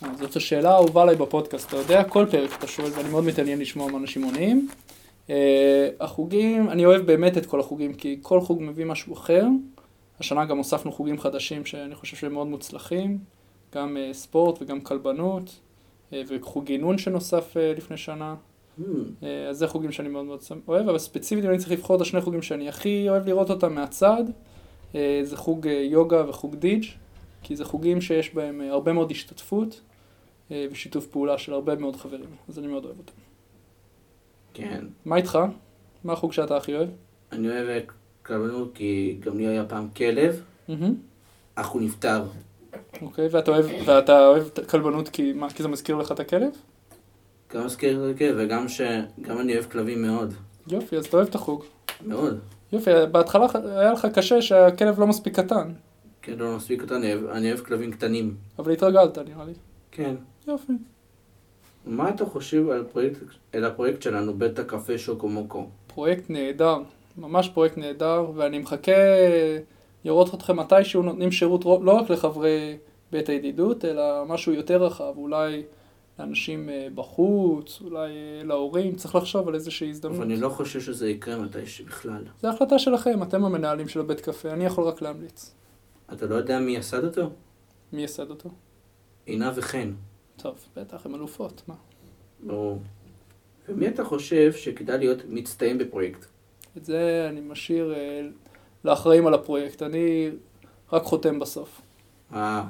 אה, 0.02 0.08
זאת 0.18 0.36
השאלה 0.36 0.70
האהובה 0.70 1.02
עליי 1.02 1.16
בפודקאסט, 1.16 1.68
אתה 1.68 1.76
יודע, 1.76 2.04
כל 2.04 2.26
פרק 2.30 2.50
אתה 2.58 2.66
שואל 2.66 2.90
ואני 2.96 3.08
מאוד 3.08 3.24
מתעניין 3.24 3.58
לשמוע 3.58 3.90
מה 3.90 3.98
אנשים 3.98 4.22
עונים. 4.22 4.68
Uh, 5.26 5.30
החוגים, 6.00 6.70
אני 6.70 6.86
אוהב 6.86 7.06
באמת 7.06 7.38
את 7.38 7.46
כל 7.46 7.60
החוגים 7.60 7.94
כי 7.94 8.18
כל 8.22 8.40
חוג 8.40 8.62
מביא 8.62 8.84
משהו 8.84 9.14
אחר. 9.14 9.46
השנה 10.20 10.44
גם 10.44 10.58
הוספנו 10.58 10.92
חוגים 10.92 11.20
חדשים 11.20 11.66
שאני 11.66 11.94
חושב 11.94 12.16
שהם 12.16 12.32
מאוד 12.32 12.46
מוצלחים, 12.46 13.18
גם 13.74 13.96
uh, 13.96 14.14
ספורט 14.14 14.62
וגם 14.62 14.80
כלבנות, 14.80 15.60
uh, 16.10 16.14
וחוג 16.28 16.64
גינון 16.64 16.98
שנוסף 16.98 17.56
uh, 17.56 17.76
לפני 17.76 17.96
שנה. 17.96 18.34
Hmm, 18.78 18.82
אה, 19.22 19.48
אז 19.48 19.58
זה 19.58 19.66
חוגים 19.66 19.92
שאני 19.92 20.08
מאוד 20.08 20.24
מאוד 20.24 20.40
אוהב, 20.68 20.88
אבל 20.88 20.98
ספציפית 20.98 21.44
אם 21.44 21.50
אני 21.50 21.58
צריך 21.58 21.70
לבחור 21.70 21.96
את 21.96 22.00
השני 22.00 22.20
חוגים 22.20 22.42
שאני 22.42 22.68
הכי 22.68 23.08
אוהב 23.08 23.26
לראות 23.26 23.50
אותם 23.50 23.74
מהצד, 23.74 24.24
אה, 24.94 25.20
זה 25.22 25.36
חוג 25.36 25.66
אה, 25.66 25.72
יוגה 25.72 26.28
וחוג 26.28 26.54
דיג', 26.54 26.84
כי 27.42 27.56
זה 27.56 27.64
חוגים 27.64 28.00
שיש 28.00 28.34
בהם 28.34 28.60
הרבה 28.60 28.92
מאוד 28.92 29.10
השתתפות 29.10 29.80
ושיתוף 30.50 31.06
פעולה 31.06 31.38
של 31.38 31.52
הרבה 31.52 31.76
מאוד 31.76 31.96
חברים, 31.96 32.30
אז 32.48 32.58
אני 32.58 32.66
מאוד 32.66 32.84
אוהב 32.84 32.98
אותם. 32.98 33.12
כן. 34.54 34.84
מה 35.04 35.16
איתך? 35.16 35.38
מה 36.04 36.12
החוג 36.12 36.32
שאתה 36.32 36.56
הכי 36.56 36.74
אוהב? 36.74 36.88
אני 37.32 37.48
אוהב 37.48 37.82
כלבנות 38.22 38.74
כי 38.74 39.16
גם 39.20 39.38
לי 39.38 39.46
היה 39.46 39.64
פעם 39.64 39.88
כלב. 39.96 40.42
אך 41.54 41.68
הוא 41.68 41.82
נפטר. 41.82 42.24
אוקיי, 43.02 43.28
ואתה 43.30 43.50
אוהב, 43.50 43.66
ואתה 43.84 44.26
אוהב 44.26 44.48
כלבנות 44.48 45.08
כי 45.08 45.32
מה, 45.32 45.50
כי 45.50 45.62
זה 45.62 45.68
מזכיר 45.68 45.96
לך 45.96 46.12
את 46.12 46.20
הכלב? 46.20 46.50
גם 47.54 47.66
מזכיר 47.66 48.10
את 48.10 48.16
הכלב 48.16 48.34
וגם 48.38 48.68
ש... 48.68 48.80
גם 49.20 49.38
אני 49.40 49.54
אוהב 49.54 49.64
כלבים 49.64 50.02
מאוד. 50.02 50.34
יופי, 50.70 50.96
אז 50.96 51.06
אתה 51.06 51.16
אוהב 51.16 51.28
את 51.28 51.34
החוג. 51.34 51.64
מאוד. 52.06 52.38
יופי, 52.72 52.90
בהתחלה 53.12 53.46
היה 53.64 53.92
לך 53.92 54.06
קשה 54.14 54.42
שהכלב 54.42 55.00
לא 55.00 55.06
מספיק 55.06 55.36
קטן, 55.40 55.72
כן, 56.22 56.34
לא 56.38 56.56
מספיק 56.56 56.82
אותה, 56.82 56.96
אני 56.96 57.14
אוהב, 57.14 57.26
אני 57.26 57.48
אוהב 57.52 57.60
כלבים 57.64 57.92
קטנים. 57.92 58.34
אבל 58.58 58.72
התרגלת 58.72 59.18
נראה 59.18 59.44
לי. 59.44 59.52
כן. 59.92 60.14
יופי. 60.48 60.72
מה 61.86 62.08
אתה 62.08 62.24
חושב 62.26 62.68
על 62.68 62.80
הפרויקט, 62.80 63.16
על 63.52 63.64
הפרויקט 63.64 64.02
שלנו, 64.02 64.34
בית 64.34 64.58
הקפה 64.58 64.98
שוקו 64.98 65.28
מוקו? 65.28 65.66
פרויקט 65.94 66.30
נהדר, 66.30 66.78
ממש 67.18 67.48
פרויקט 67.48 67.78
נהדר, 67.78 68.26
ואני 68.34 68.58
מחכה 68.58 68.92
לראות 70.04 70.34
אתכם 70.34 70.56
מתישהו 70.56 71.02
נותנים 71.02 71.32
שירות 71.32 71.64
רו- 71.64 71.84
לא 71.84 71.92
רק 71.92 72.10
לחברי 72.10 72.76
בית 73.12 73.28
הידידות, 73.28 73.84
אלא 73.84 74.24
משהו 74.26 74.52
יותר 74.52 74.82
רחב, 74.84 75.12
אולי 75.16 75.62
לאנשים 76.18 76.68
אה, 76.68 76.88
בחוץ, 76.94 77.80
אולי 77.80 78.10
אה, 78.10 78.44
להורים, 78.44 78.94
צריך 78.94 79.14
לחשוב 79.14 79.48
על 79.48 79.54
איזושהי 79.54 79.86
אבל 79.86 79.90
הזדמנות. 79.90 80.22
אני 80.22 80.36
לא 80.36 80.48
חושב 80.48 80.80
שזה 80.80 81.10
יקרה 81.10 81.36
מתישהו 81.36 81.86
בכלל. 81.86 82.24
זו 82.42 82.48
החלטה 82.48 82.78
שלכם, 82.78 83.22
אתם 83.22 83.44
המנהלים 83.44 83.88
של 83.88 84.00
הבית 84.00 84.20
קפה, 84.20 84.50
אני 84.50 84.64
יכול 84.64 84.84
רק 84.84 85.02
להמליץ. 85.02 85.54
אתה 86.12 86.26
לא 86.26 86.34
יודע 86.34 86.58
מי 86.58 86.76
יסד 86.76 87.04
אותו? 87.04 87.30
מי 87.92 88.02
יסד 88.02 88.30
אותו? 88.30 88.50
עינה 89.26 89.52
וחן. 89.54 89.92
טוב, 90.36 90.54
בטח, 90.76 91.06
הם 91.06 91.14
אלופות, 91.14 91.62
מה? 91.68 91.74
ברור. 92.46 92.82
ומי 93.68 93.88
אתה 93.88 94.04
חושב 94.04 94.52
שכדאי 94.52 94.98
להיות 94.98 95.18
מצטיין 95.28 95.78
בפרויקט? 95.78 96.26
את 96.76 96.84
זה 96.84 97.26
אני 97.30 97.40
משאיר 97.40 97.94
אה, 97.94 98.28
לאחראים 98.84 99.26
על 99.26 99.34
הפרויקט, 99.34 99.82
אני 99.82 100.30
רק 100.92 101.02
חותם 101.02 101.38
בסוף. 101.38 101.80
אה, 102.34 102.64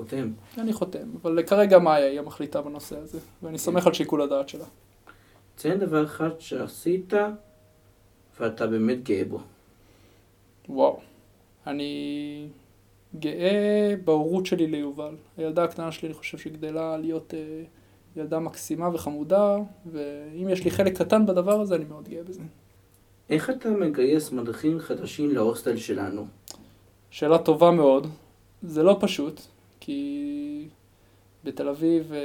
חותם. 0.00 0.30
אני 0.58 0.72
חותם, 0.72 1.08
אבל 1.22 1.42
כרגע 1.42 1.78
מאיה 1.78 2.06
היא 2.06 2.18
המחליטה 2.18 2.62
בנושא 2.62 2.98
הזה, 2.98 3.18
ואני 3.42 3.58
סומך 3.58 3.86
על 3.86 3.92
שיקול 3.92 4.22
הדעת 4.22 4.48
שלה. 4.48 4.64
ציין 5.56 5.78
דבר 5.78 6.04
אחד 6.04 6.30
שעשית 6.38 7.12
ואתה 8.40 8.66
באמת 8.66 9.02
גאה 9.02 9.24
בו. 9.24 9.40
וואו. 10.68 11.00
אני 11.66 12.48
גאה 13.18 13.94
בהורות 14.04 14.46
שלי 14.46 14.66
ליובל. 14.66 15.14
הילדה 15.36 15.64
הקטנה 15.64 15.92
שלי, 15.92 16.08
אני 16.08 16.14
חושב 16.14 16.38
שגדלה 16.38 16.96
להיות 16.96 17.34
אה, 17.34 17.62
ילדה 18.16 18.38
מקסימה 18.38 18.88
וחמודה, 18.94 19.56
ואם 19.92 20.48
יש 20.48 20.64
לי 20.64 20.70
חלק 20.70 20.98
קטן 20.98 21.26
בדבר 21.26 21.60
הזה, 21.60 21.74
אני 21.74 21.84
מאוד 21.84 22.08
גאה 22.08 22.22
בזה. 22.22 22.42
איך 23.30 23.50
אתה 23.50 23.70
מגייס 23.70 24.32
מדריכים 24.32 24.78
חדשים 24.78 25.30
להוסטל 25.30 25.76
שלנו? 25.76 26.26
שאלה 27.10 27.38
טובה 27.38 27.70
מאוד. 27.70 28.06
זה 28.62 28.82
לא 28.82 28.96
פשוט, 29.00 29.40
כי 29.80 30.68
בתל 31.44 31.68
אביב 31.68 32.12
אה, 32.12 32.18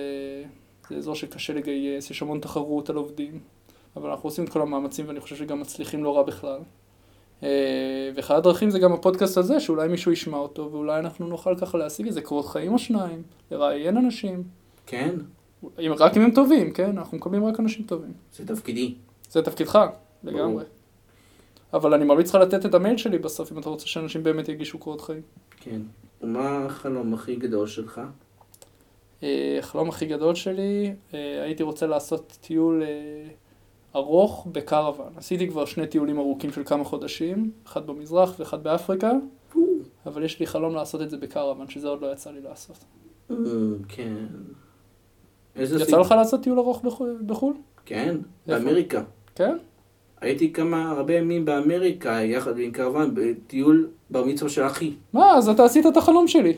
זה 0.90 0.96
אזור 0.96 1.16
שקשה 1.16 1.54
לגייס, 1.54 2.12
יש 2.12 2.22
המון 2.22 2.40
תחרות 2.40 2.90
על 2.90 2.96
עובדים, 2.96 3.40
אבל 3.96 4.10
אנחנו 4.10 4.28
עושים 4.28 4.44
את 4.44 4.50
כל 4.50 4.62
המאמצים 4.62 5.08
ואני 5.08 5.20
חושב 5.20 5.36
שגם 5.36 5.60
מצליחים 5.60 6.04
לא 6.04 6.18
רע 6.18 6.24
בכלל. 6.24 6.60
אה, 7.44 8.12
ואחד 8.16 8.36
הדרכים 8.36 8.70
זה 8.70 8.80
גם 8.80 8.94
הפודקאסט 8.94 9.38
הזה, 9.38 9.60
שאולי 9.60 9.88
מישהו 9.88 10.12
ישמע 10.12 10.38
אותו, 10.38 10.70
ואולי 10.72 11.00
אנחנו 11.00 11.28
נוכל 11.28 11.56
ככה 11.56 11.78
להשיג 11.78 12.08
איזה 12.08 12.22
קורות 12.22 12.46
חיים 12.46 12.74
או 12.74 12.80
שניים, 12.80 13.24
לראיין 13.52 13.98
אנשים, 13.98 14.44
כן, 14.86 15.16
אם, 15.80 15.92
רק 15.98 16.18
אם 16.18 16.22
הם 16.22 16.32
טובים, 16.32 16.74
כן? 16.74 16.90
אנחנו 16.98 17.18
מקבלים 17.18 17.46
רק 17.46 17.60
אנשים 17.60 17.86
טובים. 17.86 18.14
זה 18.34 18.46
תפקידי. 18.46 18.96
זה 19.32 19.42
תפקידך, 19.42 19.80
לגמרי. 20.24 20.64
אבל 21.74 21.94
אני 21.94 22.06
ממליץ 22.06 22.30
לך 22.30 22.42
לתת 22.42 22.66
את 22.66 22.74
המייל 22.74 22.98
שלי 22.98 23.18
בסוף, 23.18 23.52
אם 23.52 23.60
אתה 23.60 23.70
רוצה 23.70 23.88
שאנשים 23.88 24.24
באמת 24.24 24.50
יגישו 24.50 24.78
קורות 24.78 25.02
חיים. 25.02 25.22
כן. 25.60 25.82
ומה 26.26 26.66
החלום 26.66 27.14
הכי 27.14 27.36
גדול 27.36 27.68
שלך? 27.68 28.02
אה, 29.24 29.58
החלום 29.60 29.90
הכי 29.90 30.06
גדול 30.06 30.36
שלי, 30.36 30.94
אה, 31.14 31.44
הייתי 31.44 31.64
רוצה 31.64 31.88
לעשות 31.88 32.38
טיול 32.42 32.84
אה, 32.84 33.28
ארוך 33.96 34.48
בקרוון. 34.52 35.14
עשיתי 35.18 35.48
כבר 35.50 35.66
שני 35.66 35.88
טיולים 35.88 36.20
ארוכים 36.20 36.52
של 36.52 36.64
כמה 36.64 36.84
חודשים, 36.84 37.52
אחד 37.68 37.88
במזרח 37.88 38.40
ואחד 38.40 38.64
באפריקה, 38.64 39.12
אבל 40.06 40.24
יש 40.24 40.40
לי 40.40 40.48
חלום 40.48 40.76
לעשות 40.76 41.02
את 41.02 41.10
זה 41.10 41.18
בקרוון, 41.18 41.70
שזה 41.70 41.88
עוד 41.88 42.02
לא 42.02 42.14
יצא 42.14 42.32
לי 42.32 42.42
לעשות. 42.42 42.86
כן. 43.88 44.26
יצא 45.56 45.98
לך 45.98 46.12
לעשות 46.12 46.44
טיול 46.44 46.60
ארוך 46.60 46.82
בחו"ל? 46.82 47.18
בחו"ל? 47.26 47.54
כן? 47.86 48.18
באמריקה. 48.48 49.04
כן? 49.36 49.58
הייתי 50.26 50.54
כמה, 50.54 50.92
הרבה 50.92 51.14
ימים 51.14 51.46
באמריקה, 51.46 52.10
יחד 52.10 52.60
עם 52.60 52.72
קרוון, 52.72 53.12
בטיול 53.14 53.88
בר 54.10 54.26
מצווה 54.26 54.50
של 54.50 54.66
אחי. 54.66 54.94
מה, 55.14 55.38
אז 55.38 55.50
אתה 55.50 55.66
עשית 55.66 55.86
את 55.86 55.98
החלום 55.98 56.28
שלי. 56.28 56.54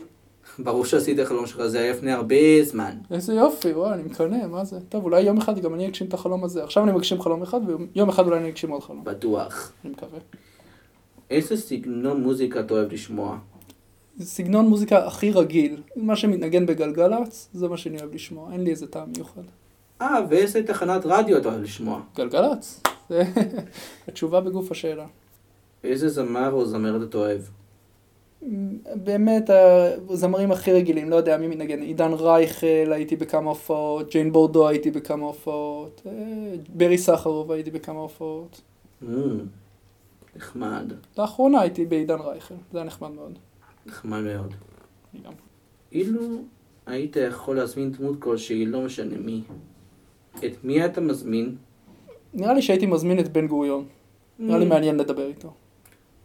ברור 0.58 0.84
שעשית 0.84 1.20
חלום 1.24 1.46
שלך, 1.46 1.66
זה 1.66 1.80
היה 1.80 1.92
לפני 1.92 2.12
הרבה 2.12 2.36
זמן. 2.62 2.90
איזה 3.10 3.34
יופי, 3.34 3.72
וואי, 3.72 3.94
אני 3.94 4.02
מקנא, 4.02 4.46
מה 4.46 4.64
זה? 4.64 4.76
טוב, 4.88 5.04
אולי 5.04 5.20
יום 5.20 5.38
אחד 5.38 5.58
גם 5.58 5.74
אני 5.74 5.86
אגשים 5.86 6.06
את 6.06 6.14
החלום 6.14 6.44
הזה. 6.44 6.64
עכשיו 6.64 6.84
אני 6.84 6.92
מגשים 6.92 7.20
חלום 7.20 7.42
אחד, 7.42 7.60
ויום 7.66 8.08
אחד 8.08 8.26
אולי 8.26 8.38
אני 8.38 8.48
אגשים 8.48 8.70
עוד 8.70 8.82
חלום. 8.82 9.04
בטוח. 9.04 9.72
אני 9.84 9.92
מקווה. 9.92 10.18
איזה 11.30 11.56
סגנון 11.56 12.22
מוזיקה 12.22 12.60
אתה 12.60 12.74
אוהב 12.74 12.92
לשמוע? 12.92 13.38
סגנון 14.20 14.66
מוזיקה 14.66 15.06
הכי 15.06 15.30
רגיל. 15.30 15.76
מה 15.96 16.16
שמתנגן 16.16 16.66
בגלגלצ, 16.66 17.48
זה 17.52 17.68
מה 17.68 17.76
שאני 17.76 17.98
אוהב 17.98 18.14
לשמוע. 18.14 18.52
אין 18.52 18.64
לי 18.64 18.70
איזה 18.70 18.86
טעם 18.86 19.08
מיוחד. 19.16 19.42
אה, 20.02 20.20
ואיזה 20.30 20.62
תחנת 20.62 21.02
רדיו 21.04 21.38
אתה 21.38 21.48
אוהב 21.48 21.62
לשמוע? 21.62 22.00
גלגלצ. 22.16 22.80
זה 23.08 23.22
התשובה 24.08 24.40
בגוף 24.40 24.70
השאלה. 24.70 25.06
איזה 25.84 26.08
זמר 26.08 26.52
או 26.52 26.66
זמרת 26.66 27.08
אתה 27.08 27.18
אוהב? 27.18 27.40
באמת, 28.94 29.50
הזמרים 30.08 30.52
הכי 30.52 30.72
רגילים, 30.72 31.10
לא 31.10 31.16
יודע 31.16 31.36
מי 31.36 31.48
מתנגן. 31.48 31.82
עידן 31.82 32.12
רייכל, 32.12 32.92
הייתי 32.92 33.16
בכמה 33.16 33.50
הופעות, 33.50 34.10
ג'יין 34.10 34.32
בורדו 34.32 34.68
הייתי 34.68 34.90
בכמה 34.90 35.26
הופעות, 35.26 36.02
אה, 36.06 36.12
ברי 36.74 36.98
סחרוב 36.98 37.52
הייתי 37.52 37.70
בכמה 37.70 37.98
הופעות. 37.98 38.60
Mm, 39.02 39.06
נחמד, 40.36 40.92
לאחרונה 41.18 41.60
הייתי 41.60 41.84
בעידן 41.84 42.18
רייכל, 42.20 42.54
זה 42.72 42.78
היה 42.78 42.86
נחמד 42.86 43.10
מאוד. 43.10 43.38
נחמד 43.86 44.20
מאוד. 44.20 44.54
אילו 45.92 46.22
היית 46.86 47.16
יכול 47.16 47.56
להזמין 47.56 47.92
דמות 47.92 48.16
כלשהי, 48.20 48.66
לא 48.66 48.80
משנה 48.80 49.18
מי, 49.18 49.42
את 50.38 50.64
מי 50.64 50.84
אתה 50.84 51.00
מזמין? 51.00 51.56
נראה 52.34 52.52
לי 52.54 52.62
שהייתי 52.62 52.86
מזמין 52.86 53.18
את 53.18 53.28
בן 53.32 53.46
גוריון. 53.46 53.84
נראה 54.38 54.58
לי 54.58 54.64
Mm. 54.66 54.68
מעניין 54.68 54.96
לדבר 54.96 55.26
איתו. 55.26 55.48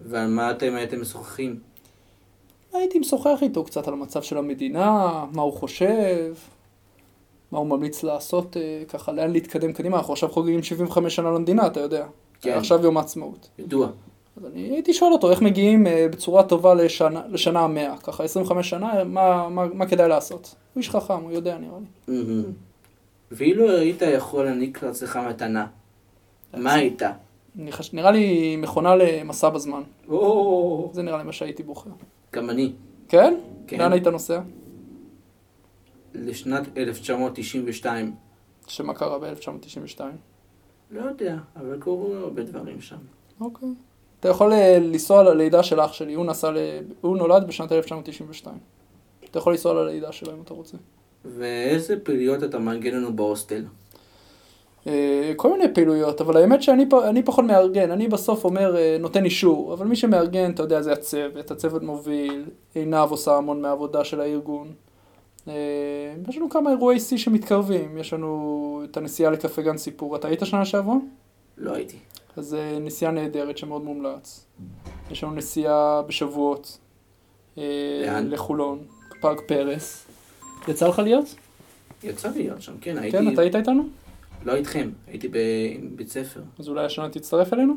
ועל 0.01 0.27
מה 0.27 0.51
אתם 0.51 0.75
הייתם 0.75 1.01
משוחחים? 1.01 1.59
הייתי 2.73 2.99
משוחח 2.99 3.39
איתו 3.41 3.63
קצת 3.63 3.87
על 3.87 3.93
המצב 3.93 4.21
של 4.21 4.37
המדינה, 4.37 5.25
מה 5.33 5.41
הוא 5.41 5.53
חושב, 5.53 6.33
מה 7.51 7.59
הוא 7.59 7.67
ממליץ 7.67 8.03
לעשות, 8.03 8.57
אה, 8.57 8.83
ככה 8.87 9.11
לאן 9.11 9.31
להתקדם 9.31 9.73
קדימה. 9.73 9.97
אנחנו 9.97 10.13
עכשיו 10.13 10.29
חוגגים 10.29 10.63
75 10.63 11.15
שנה 11.15 11.31
למדינה, 11.31 11.67
אתה 11.67 11.79
יודע. 11.79 12.05
כן. 12.41 12.57
עכשיו 12.57 12.83
יום 12.83 12.97
העצמאות. 12.97 13.49
ידוע. 13.59 13.87
אז 14.37 14.45
אני 14.45 14.61
הייתי 14.61 14.93
שואל 14.93 15.11
אותו 15.13 15.31
איך 15.31 15.41
מגיעים 15.41 15.87
אה, 15.87 16.07
בצורה 16.11 16.43
טובה 16.43 16.73
לשנה, 16.73 17.21
לשנה 17.29 17.59
המאה, 17.59 17.97
ככה 17.97 18.23
25 18.23 18.69
שנה, 18.69 19.03
מה, 19.03 19.49
מה, 19.49 19.65
מה 19.73 19.85
כדאי 19.87 20.09
לעשות. 20.09 20.55
הוא 20.73 20.81
איש 20.81 20.89
חכם, 20.89 21.21
הוא 21.23 21.31
יודע 21.31 21.57
נראה 21.57 21.77
לי. 22.07 22.13
ואילו 23.31 23.71
היית 23.71 24.01
יכול 24.01 24.45
להעניק 24.45 24.83
לעצמך 24.83 25.19
מתנה, 25.29 25.67
מה 26.57 26.73
היית? 26.73 27.01
אני 27.59 27.71
חש... 27.71 27.93
נראה 27.93 28.11
לי 28.11 28.55
מכונה 28.55 28.95
למסע 28.95 29.49
בזמן. 29.49 29.81
או, 30.07 30.91
זה 30.93 31.01
נראה 31.01 31.17
לי 31.17 31.23
מה 31.23 31.31
שהייתי 31.31 31.63
בוחר. 31.63 31.89
גם 32.33 32.49
אני. 32.49 32.73
כן? 33.07 33.35
כן. 33.67 33.77
לאן 33.79 33.91
היית 33.91 34.07
נוסע? 34.07 34.41
לשנת 36.13 36.77
1992. 36.77 38.15
שמה 38.67 38.93
קרה 38.93 39.19
ב-1992? 39.19 40.01
לא 40.91 41.01
יודע, 41.01 41.37
אבל 41.55 41.79
קורו 41.79 42.13
הרבה 42.13 42.43
דברים 42.43 42.81
שם. 42.81 42.97
אוקיי. 43.41 43.69
אתה 44.19 44.29
יכול 44.29 44.53
אה, 44.53 44.79
לנסוע 44.79 45.23
ללידה 45.23 45.63
של 45.63 45.79
אח 45.79 45.93
שלי, 45.93 46.13
הוא 46.13 46.25
נסע 46.25 46.51
ל... 46.51 46.57
הוא 47.01 47.17
נולד 47.17 47.47
בשנת 47.47 47.71
1992. 47.71 48.57
אתה 49.25 49.39
יכול 49.39 49.53
לנסוע 49.53 49.73
ללידה 49.73 50.11
שלו 50.11 50.33
אם 50.33 50.41
אתה 50.41 50.53
רוצה. 50.53 50.77
ואיזה 51.25 51.99
פעילויות 51.99 52.43
אתה 52.43 52.59
מארגן 52.59 52.95
לנו 52.95 53.15
בהוסטל? 53.15 53.65
אה, 54.87 55.33
כל 55.35 55.51
מיני 55.51 55.73
פעילויות, 55.73 56.21
אבל 56.21 56.37
האמת 56.37 56.63
שאני 56.63 57.23
פחות 57.25 57.45
מארגן, 57.45 57.91
אני 57.91 58.07
בסוף 58.07 58.45
אומר, 58.45 58.77
אה, 58.77 58.97
נותן 58.99 59.25
אישור, 59.25 59.73
אבל 59.73 59.87
מי 59.87 59.95
שמארגן, 59.95 60.51
אתה 60.51 60.63
יודע, 60.63 60.81
זה 60.81 60.91
הצוות, 60.91 61.51
הצוות 61.51 61.83
מוביל, 61.83 62.45
עינב 62.75 63.11
עושה 63.11 63.35
המון 63.35 63.61
מהעבודה 63.61 64.03
של 64.03 64.21
הארגון. 64.21 64.71
אה, 65.47 65.53
יש 66.29 66.37
לנו 66.37 66.49
כמה 66.49 66.69
אירועי 66.69 66.99
שיא 66.99 67.17
שמתקרבים, 67.17 67.97
יש 67.97 68.13
לנו 68.13 68.81
את 68.91 68.97
הנסיעה 68.97 69.31
לקפה 69.31 69.61
גן 69.61 69.77
סיפור, 69.77 70.15
אתה 70.15 70.27
היית 70.27 70.39
שנה 70.43 70.65
שעברה? 70.65 70.95
לא 71.57 71.73
הייתי. 71.73 71.97
אז 72.37 72.57
נסיעה 72.81 73.11
נהדרת 73.11 73.57
שמאוד 73.57 73.83
מומלץ. 73.83 74.45
יש 75.11 75.23
לנו 75.23 75.33
נסיעה 75.33 76.01
בשבועות. 76.01 76.77
לאן? 77.57 78.29
לחולון, 78.29 78.79
פארק 79.21 79.41
פרס. 79.47 80.05
יצא 80.67 80.87
לך 80.87 80.99
להיות? 80.99 81.35
יצא 82.03 82.29
להיות 82.35 82.61
שם, 82.61 82.73
כן, 82.81 82.97
הייתי... 82.97 83.17
כן, 83.17 83.33
אתה 83.33 83.41
היית 83.41 83.55
איתנו? 83.55 83.83
לא 84.45 84.55
איתכם, 84.55 84.89
הייתי 85.07 85.27
בבית 85.27 86.09
ספר. 86.09 86.41
אז 86.59 86.69
אולי 86.69 86.85
השנה 86.85 87.09
תצטרף 87.09 87.53
אלינו? 87.53 87.73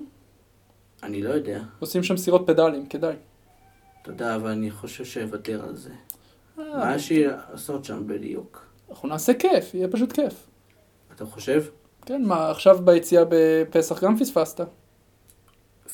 אני 1.02 1.22
לא 1.22 1.30
יודע. 1.30 1.62
עושים 1.78 2.02
שם 2.02 2.16
סירות 2.16 2.42
פדלים, 2.46 2.86
כדאי. 2.86 3.16
תודה, 4.02 4.36
אבל 4.36 4.50
אני 4.50 4.70
חושב 4.70 5.04
שאוותר 5.04 5.64
על 5.68 5.76
זה. 5.76 5.90
אה, 6.58 6.64
מה 6.78 6.96
יש 6.96 7.10
לי 7.10 7.26
לעשות 7.26 7.84
שם 7.84 8.06
בדיוק? 8.06 8.66
אנחנו 8.90 9.08
נעשה 9.08 9.34
כיף, 9.34 9.74
יהיה 9.74 9.88
פשוט 9.88 10.12
כיף. 10.12 10.46
אתה 11.14 11.26
חושב? 11.26 11.64
כן, 12.06 12.24
מה, 12.24 12.50
עכשיו 12.50 12.78
ביציאה 12.84 13.24
בפסח 13.28 14.04
גם 14.04 14.18
פספסת. 14.18 14.60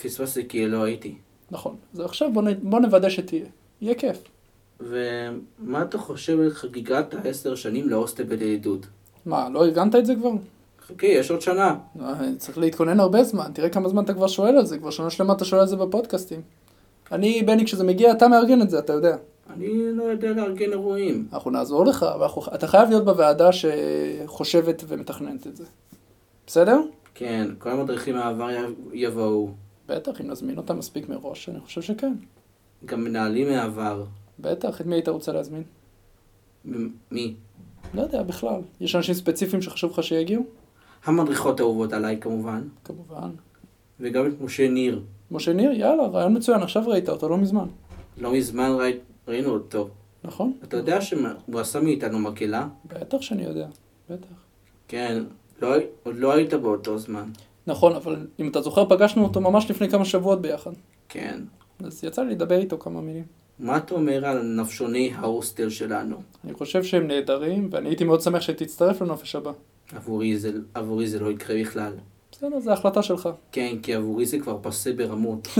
פספסתי 0.02 0.48
כי 0.48 0.68
לא 0.68 0.82
הייתי. 0.82 1.14
נכון. 1.50 1.76
אז 1.94 2.00
עכשיו 2.00 2.32
בוא, 2.32 2.42
נ... 2.42 2.70
בוא 2.70 2.80
נוודא 2.80 3.08
שתהיה. 3.08 3.46
יהיה 3.80 3.94
כיף. 3.94 4.18
ומה 4.80 5.82
אתה 5.82 5.98
חושב 5.98 6.40
על 6.40 6.50
חגיגת 6.50 7.14
העשר 7.14 7.54
שנים 7.54 7.88
להוסטל 7.88 8.24
בידידות? 8.24 8.86
מה, 9.26 9.48
לא 9.48 9.64
ארגנת 9.64 9.94
את 9.94 10.06
זה 10.06 10.14
כבר? 10.14 10.30
חכה, 10.86 11.06
יש 11.06 11.30
עוד 11.30 11.40
שנה. 11.40 11.74
אה, 12.00 12.14
צריך 12.38 12.58
להתכונן 12.58 13.00
הרבה 13.00 13.24
זמן, 13.24 13.50
תראה 13.54 13.68
כמה 13.68 13.88
זמן 13.88 14.04
אתה 14.04 14.14
כבר 14.14 14.26
שואל 14.26 14.56
על 14.56 14.66
זה, 14.66 14.78
כבר 14.78 14.90
שנה 14.90 15.10
שלמה 15.10 15.32
אתה 15.32 15.44
שואל 15.44 15.60
על 15.60 15.66
זה 15.66 15.76
בפודקאסטים. 15.76 16.40
אני, 17.12 17.42
בני, 17.42 17.64
כשזה 17.64 17.84
מגיע, 17.84 18.12
אתה 18.12 18.28
מארגן 18.28 18.62
את 18.62 18.70
זה, 18.70 18.78
אתה 18.78 18.92
יודע. 18.92 19.16
אני 19.50 19.68
לא 19.92 20.02
יודע 20.02 20.32
לארגן 20.32 20.70
אירועים. 20.70 21.26
אנחנו 21.32 21.50
נעזור 21.50 21.84
לך, 21.86 22.02
אבל 22.02 22.22
אנחנו- 22.22 22.42
אתה 22.54 22.66
חייב 22.66 22.88
להיות 22.88 23.04
בוועדה 23.04 23.50
שחושבת 23.52 24.84
ומתכננת 24.88 25.46
את 25.46 25.56
זה. 25.56 25.64
בסדר? 26.46 26.80
כן, 27.14 27.48
כל 27.58 27.70
המדריכים 27.70 28.14
מהעבר 28.14 28.48
יבואו. 28.92 29.48
בטח, 29.88 30.20
אם 30.20 30.30
נזמין 30.30 30.56
אותם 30.56 30.78
מספיק 30.78 31.08
מראש, 31.08 31.48
אני 31.48 31.60
חושב 31.60 31.82
שכן. 31.82 32.12
גם 32.84 33.04
מנהלים 33.04 33.48
מהעבר. 33.48 34.04
בטח, 34.40 34.80
את 34.80 34.86
מי 34.86 34.94
היית 34.94 35.08
רוצה 35.08 35.32
להזמין? 35.32 35.62
מ- 36.64 36.88
מי? 37.10 37.34
לא 37.94 38.02
יודע, 38.02 38.22
בכלל. 38.22 38.60
יש 38.80 38.96
אנשים 38.96 39.14
ספציפיים 39.14 39.62
שחשוב 39.62 39.90
לך 39.92 40.02
שיגיעו? 40.02 40.42
המדריכות 41.04 41.61
האהובות 41.61 41.92
עליי 41.92 42.18
כמובן. 42.21 42.62
כמובן. 42.85 43.30
וגם 44.00 44.26
את 44.26 44.40
משה 44.40 44.68
ניר. 44.68 45.02
משה 45.30 45.52
ניר, 45.52 45.73
יאללה, 45.73 46.02
רעיון 46.06 46.37
מצוין, 46.37 46.62
עכשיו 46.62 46.82
ראית 46.88 47.09
אותו, 47.09 47.28
לא 47.28 47.37
מזמן. 47.38 47.66
לא 48.18 48.32
מזמן 48.32 48.71
ראי- 48.80 48.99
ראינו 49.28 49.50
אותו. 49.50 49.88
נכון? 50.25 50.52
אתה 50.64 50.76
יודע 50.76 51.00
שהוא 51.00 51.21
עשה 51.61 51.80
מאיתנו 51.80 52.18
מקהלה? 52.18 52.68
בטח 52.87 53.21
שאני 53.23 53.44
יודע, 53.44 53.66
בטח. 54.11 54.26
כן, 54.88 55.23
לא, 55.62 55.75
עוד 56.02 56.16
לא 56.16 56.32
היית 56.32 56.54
באותו 56.54 56.99
זמן. 56.99 57.28
נכון, 57.66 57.92
אבל 57.94 58.26
אם 58.40 58.49
אתה 58.49 58.61
זוכר, 58.61 58.85
פגשנו 58.88 59.25
אותו 59.25 59.40
ממש 59.40 59.71
לפני 59.71 59.88
כמה 59.88 60.04
שבועות 60.04 60.42
ביחד. 60.42 60.71
כן. 61.09 61.40
אז 61.85 62.04
יצא 62.04 62.23
לי 62.23 62.30
לדבר 62.30 62.59
איתו 62.59 62.78
כמה 62.78 63.00
מילים. 63.00 63.25
מה 63.59 63.76
אתה 63.76 63.94
אומר 63.94 64.26
על 64.26 64.42
נפשוני 64.42 65.12
ההוסטל 65.16 65.71
שלנו? 65.71 66.16
אני 66.44 66.54
חושב 66.54 66.82
שהם 66.85 67.06
נהדרים, 67.06 67.68
ואני 67.73 67.88
הייתי 67.88 68.04
מאוד 68.04 68.21
שמח 68.21 68.40
שתצטרף 68.42 69.02
לנופש 69.02 69.37
הבא. 69.37 69.52
עבורי 69.96 70.38
זה, 70.38 70.52
עבורי 70.75 71.06
זה 71.06 71.18
לא 71.18 71.30
יקרה 71.30 71.61
בכלל. 71.61 71.92
בסדר, 72.32 72.61
זו 72.61 72.72
החלטה 72.72 73.02
שלך. 73.02 73.28
כן, 73.52 73.76
כי 73.82 73.94
עבורי 73.94 74.26
זה 74.26 74.38
כבר 74.38 74.58
פסה 74.62 74.92
ברמות. 74.92 75.49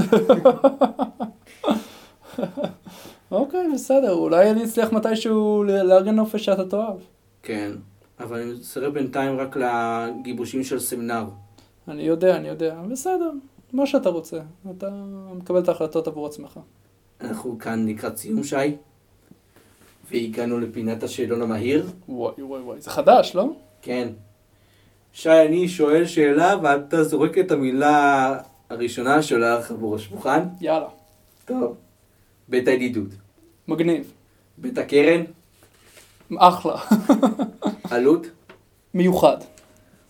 אוקיי, 3.31 3.67
בסדר, 3.75 4.13
אולי 4.13 4.51
אני 4.51 4.65
אצליח 4.65 4.93
מתישהו 4.93 5.65
לארגן 5.65 6.15
נופש 6.15 6.45
שאתה 6.45 6.65
תאהב. 6.65 6.97
כן, 7.43 7.73
אבל 8.21 8.41
אני 8.41 8.53
מצטרף 8.53 8.93
בינתיים 8.93 9.37
רק 9.37 9.57
לגיבושים 9.57 10.65
של 10.65 10.81
סמינר. 10.81 11.25
אני 11.89 12.03
יודע, 12.03 12.37
אני 12.37 12.49
יודע, 12.49 12.81
בסדר, 12.91 13.31
מה 13.73 13.87
שאתה 13.87 14.09
רוצה. 14.09 14.41
אתה 14.71 14.91
מקבל 15.35 15.59
את 15.59 15.69
ההחלטות 15.69 16.07
עבור 16.07 16.27
עצמך. 16.27 16.61
אנחנו 17.21 17.59
כאן 17.59 17.89
לקראת 17.89 18.17
סיום, 18.17 18.45
שי, 18.45 18.57
והגענו 20.11 20.61
לפינת 20.61 21.03
השאלון 21.03 21.43
המהיר. 21.43 21.87
וואי 22.09 22.43
וואי 22.43 22.61
וואי, 22.61 22.81
זה 22.81 22.91
חדש, 22.91 23.35
לא? 23.35 23.53
כן. 23.83 24.09
שי, 25.13 25.31
אני 25.31 25.69
שואל 25.69 26.07
שאלה 26.07 26.55
ואתה 26.63 27.05
זורק 27.05 27.39
את 27.39 27.51
המילה 27.51 28.39
הראשונה 28.71 29.23
שעולה 29.23 29.59
לך 29.59 29.71
בראש. 29.81 30.11
מוכן? 30.11 30.41
יאללה, 30.61 30.89
טוב. 31.45 31.77
בית 32.49 32.69
הידידות. 32.69 33.09
מגניב. 33.69 34.13
בית 34.59 34.79
הקרן, 34.79 35.25
אחלה. 36.37 36.77
עלות, 37.91 38.27
מיוחד. 38.95 39.37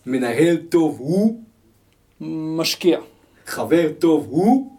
מנהל 0.05 0.57
טוב 0.69 0.99
הוא, 0.99 1.43
משקיע. 2.57 2.99
חבר 3.45 3.91
טוב 3.99 4.27
הוא, 4.29 4.77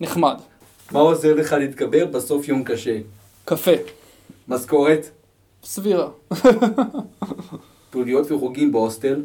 נחמד. 0.00 0.40
מה 0.92 1.00
עוזר 1.00 1.34
לך 1.34 1.52
להתגבר 1.52 2.06
בסוף 2.06 2.48
יום 2.48 2.64
קשה? 2.64 2.98
קפה. 3.44 3.70
משכורת, 4.48 5.10
סבירה. 5.64 6.08
פעילויות 8.04 8.32
וחוגים 8.32 8.72
בהוסטל, 8.72 9.22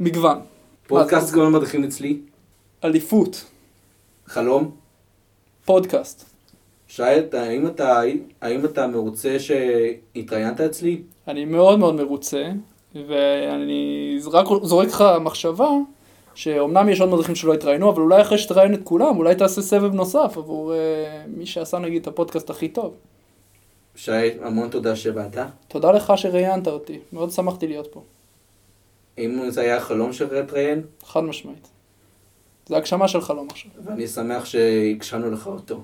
מגוון. 0.00 0.38
פודקאסט 0.86 1.34
כל 1.34 1.46
המדריכים 1.46 1.84
אצלי, 1.84 2.18
אליפות. 2.84 3.44
חלום. 4.26 4.70
פודקאסט. 5.64 6.24
שי, 6.88 7.02
האם 7.32 7.66
אתה, 7.66 8.00
האם 8.42 8.64
אתה 8.64 8.86
מרוצה 8.86 9.36
שהתראיינת 9.38 10.60
אצלי? 10.60 11.02
אני 11.28 11.44
מאוד 11.44 11.78
מאוד 11.78 11.94
מרוצה, 11.94 12.50
ואני 12.94 14.18
רק 14.32 14.46
זורק 14.62 14.88
לך 14.88 15.04
מחשבה, 15.20 15.68
שאומנם 16.34 16.88
יש 16.88 17.00
עוד 17.00 17.10
מדריכים 17.10 17.34
שלא 17.34 17.54
התראיינו, 17.54 17.90
אבל 17.90 18.02
אולי 18.02 18.22
אחרי 18.22 18.38
שתראיין 18.38 18.74
את 18.74 18.80
כולם, 18.84 19.16
אולי 19.16 19.34
תעשה 19.34 19.62
סבב 19.62 19.94
נוסף 19.94 20.34
עבור 20.36 20.72
uh, 20.72 20.76
מי 21.36 21.46
שעשה 21.46 21.78
נגיד 21.78 22.02
את 22.02 22.08
הפודקאסט 22.08 22.50
הכי 22.50 22.68
טוב. 22.68 22.94
שי, 23.96 24.12
המון 24.42 24.70
תודה 24.70 24.96
שבאת. 24.96 25.36
תודה 25.68 25.92
לך 25.92 26.12
שראיינת 26.16 26.68
אותי, 26.68 26.98
מאוד 27.12 27.30
שמחתי 27.30 27.66
להיות 27.66 27.86
פה, 27.92 28.02
אם 29.18 29.50
זה 29.50 29.60
היה 29.60 29.76
החלום 29.76 30.12
שלך 30.12 30.32
להתראיין, 30.32 30.82
חד 31.04 31.20
משמעית. 31.20 31.68
זה 32.66 32.76
הגשמה 32.76 33.08
של 33.08 33.20
חלום 33.20 33.48
עכשיו. 33.50 33.70
ואני 33.84 34.08
שמח 34.08 34.44
שהגשמנו 34.44 35.30
לך 35.30 35.46
אותו. 35.46 35.80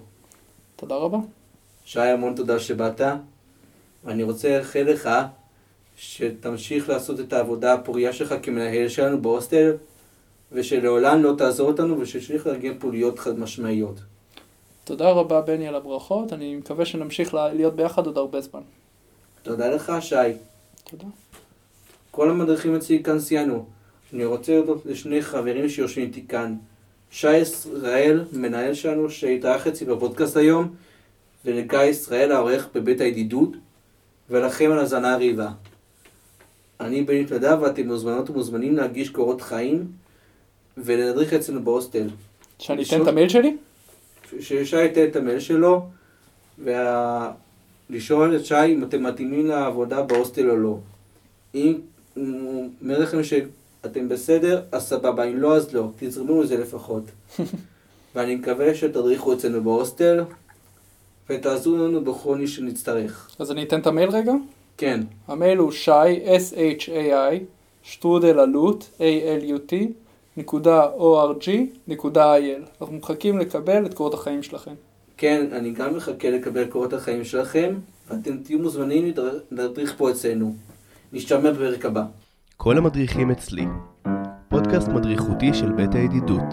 תודה 0.77 0.95
רבה. 0.95 1.19
שי, 1.85 2.01
המון 2.01 2.35
תודה 2.35 2.59
שבאת, 2.59 3.01
ואני 4.05 4.23
רוצה 4.23 4.59
לאחל 4.59 4.83
לך 4.83 5.11
שתמשיך 5.97 6.89
לעשות 6.89 7.21
את 7.21 7.33
העבודה 7.33 7.75
הפוריה 7.75 8.13
שלך 8.13 8.35
כמנהל 8.43 8.89
שלנו 8.89 9.23
בהוסטל, 9.23 9.73
ושלעולם 10.53 11.23
לא 11.23 11.35
תעזור 11.39 11.69
אותנו 11.69 12.01
ושתמשיך 12.01 12.47
לארגן 12.47 12.79
פעילויות 12.79 13.19
חד 13.19 13.39
משמעיות. 13.39 14.01
תודה 14.93 15.11
רבה 15.11 15.41
בני 15.41 15.69
על 15.69 15.75
הברכות, 15.75 16.33
אני 16.33 16.57
מקווה 16.57 16.85
שנמשיך 16.85 17.35
לה- 17.35 17.53
להיות 17.55 17.77
ביחד 17.77 18.07
עוד 18.07 18.19
הרבה 18.19 18.41
זמן. 18.41 18.61
תודה 19.43 19.69
לך, 19.69 19.93
שי. 20.01 20.15
תודה. 20.85 21.05
כל 22.11 22.31
המדריכים 22.31 22.77
אצלי 22.77 23.03
כאן 23.03 23.21
סיינו. 23.21 23.65
אני 24.15 24.25
רוצה 24.25 24.53
להודות 24.53 24.87
לשני 24.87 25.23
חברים 25.23 25.69
שיושבים 25.69 26.07
איתי 26.07 26.27
כאן. 26.29 26.57
שי 27.11 27.37
ישראל, 27.37 28.25
מנהל 28.33 28.75
שלנו, 28.75 29.11
שהתארח 29.11 29.67
אצלי 29.67 29.87
בפודקאסט 29.87 30.37
היום, 30.37 30.75
ולגיא 31.45 31.79
ישראל, 31.83 32.33
העורך 32.33 32.69
בבית 32.75 33.01
הידידות, 33.01 33.51
ולכם 34.31 34.71
על 34.73 34.79
הזנה 34.79 35.17
ריבה. 35.17 35.49
אני 36.81 37.03
בני 37.03 37.27
פלדה, 37.27 37.61
ואתם 37.61 37.87
מוזמנות 37.87 38.31
ומוזמנים 38.31 38.77
להגיש 38.77 39.11
קורות 39.11 39.41
חיים 39.41 39.87
ולהדריך 40.77 41.33
אצלנו 41.33 41.65
בהוסטל. 41.65 42.09
שאני 42.59 42.83
אתן 42.83 43.03
את 43.03 43.09
המייל 43.09 43.29
שלי? 43.29 43.57
ששי 44.41 44.83
ייתן 44.83 45.05
את 45.05 45.17
המייל 45.17 45.41
שלו, 45.41 45.87
ולשאול 46.59 48.37
את 48.37 48.45
שי 48.45 48.55
אם 48.55 48.85
אתם 48.85 49.03
מתאימים 49.03 49.47
לעבודה 49.47 50.03
בהוסטל 50.03 50.51
או 50.51 50.57
לא. 50.57 50.79
אם 51.55 51.75
הוא 52.15 52.69
אומר 52.83 52.99
לכם 52.99 53.25
שאתם 53.25 54.09
בסדר, 54.09 54.63
אז 54.73 54.83
סבבה, 54.83 55.25
אם 55.25 55.37
לא, 55.37 55.57
אז 55.57 55.75
לא. 55.75 55.89
תזרמו 55.99 56.43
לזה 56.43 56.57
לפחות. 56.57 57.05
ואני 58.15 58.35
מקווה 58.35 58.75
שתדריכו 58.75 59.33
אצלנו 59.33 59.65
בהוסטל, 59.65 60.25
ותעזרו 61.31 61.77
לנו 61.77 62.05
בכל 62.05 62.37
מי 62.37 62.47
שנצטרך. 62.47 63.31
אז 63.39 63.51
אני 63.51 63.63
אתן 63.63 63.81
את 63.81 63.87
המייל 63.87 64.11
רגע? 64.11 64.33
כן, 64.77 65.01
המייל 65.29 65.59
הוא 65.59 65.73
שי, 65.73 65.91
S-H-A-I, 66.25 67.39
שטרודל 67.83 68.39
עלות, 68.39 68.91
A-L-U-T, 68.99 69.75
נקודה 70.37 70.87
O-R-G, 70.99 71.51
נקודה 71.89 72.35
I-L. 72.39 72.69
אנחנו 72.81 72.97
מחכים 72.97 73.39
לקבל 73.39 73.87
את 73.87 73.95
קורות 73.95 74.15
החיים 74.15 74.43
שלכם. 74.43 74.75
כן, 75.17 75.47
אני 75.53 75.71
גם 75.71 75.97
מחכה 75.97 76.31
לקבל 76.31 76.65
קורות 76.67 76.93
החיים 76.93 77.25
שלכם, 77.25 77.75
ואתם 78.11 78.37
תהיו 78.37 78.59
מוזמנים 78.59 79.07
להדר- 79.07 79.41
להדריך 79.51 79.95
פה 79.99 80.11
אצלנו. 80.11 80.55
נשתמע 81.13 81.51
בפרק 81.53 81.85
הבא. 81.87 82.03
כל 82.57 82.79
המדריכים 82.79 83.31
אצלי. 83.31 83.65
פודקאסט 84.49 84.89
מדריכותי 84.89 85.55
של 85.55 85.73
בית 85.73 85.95
הידידות. 85.95 86.45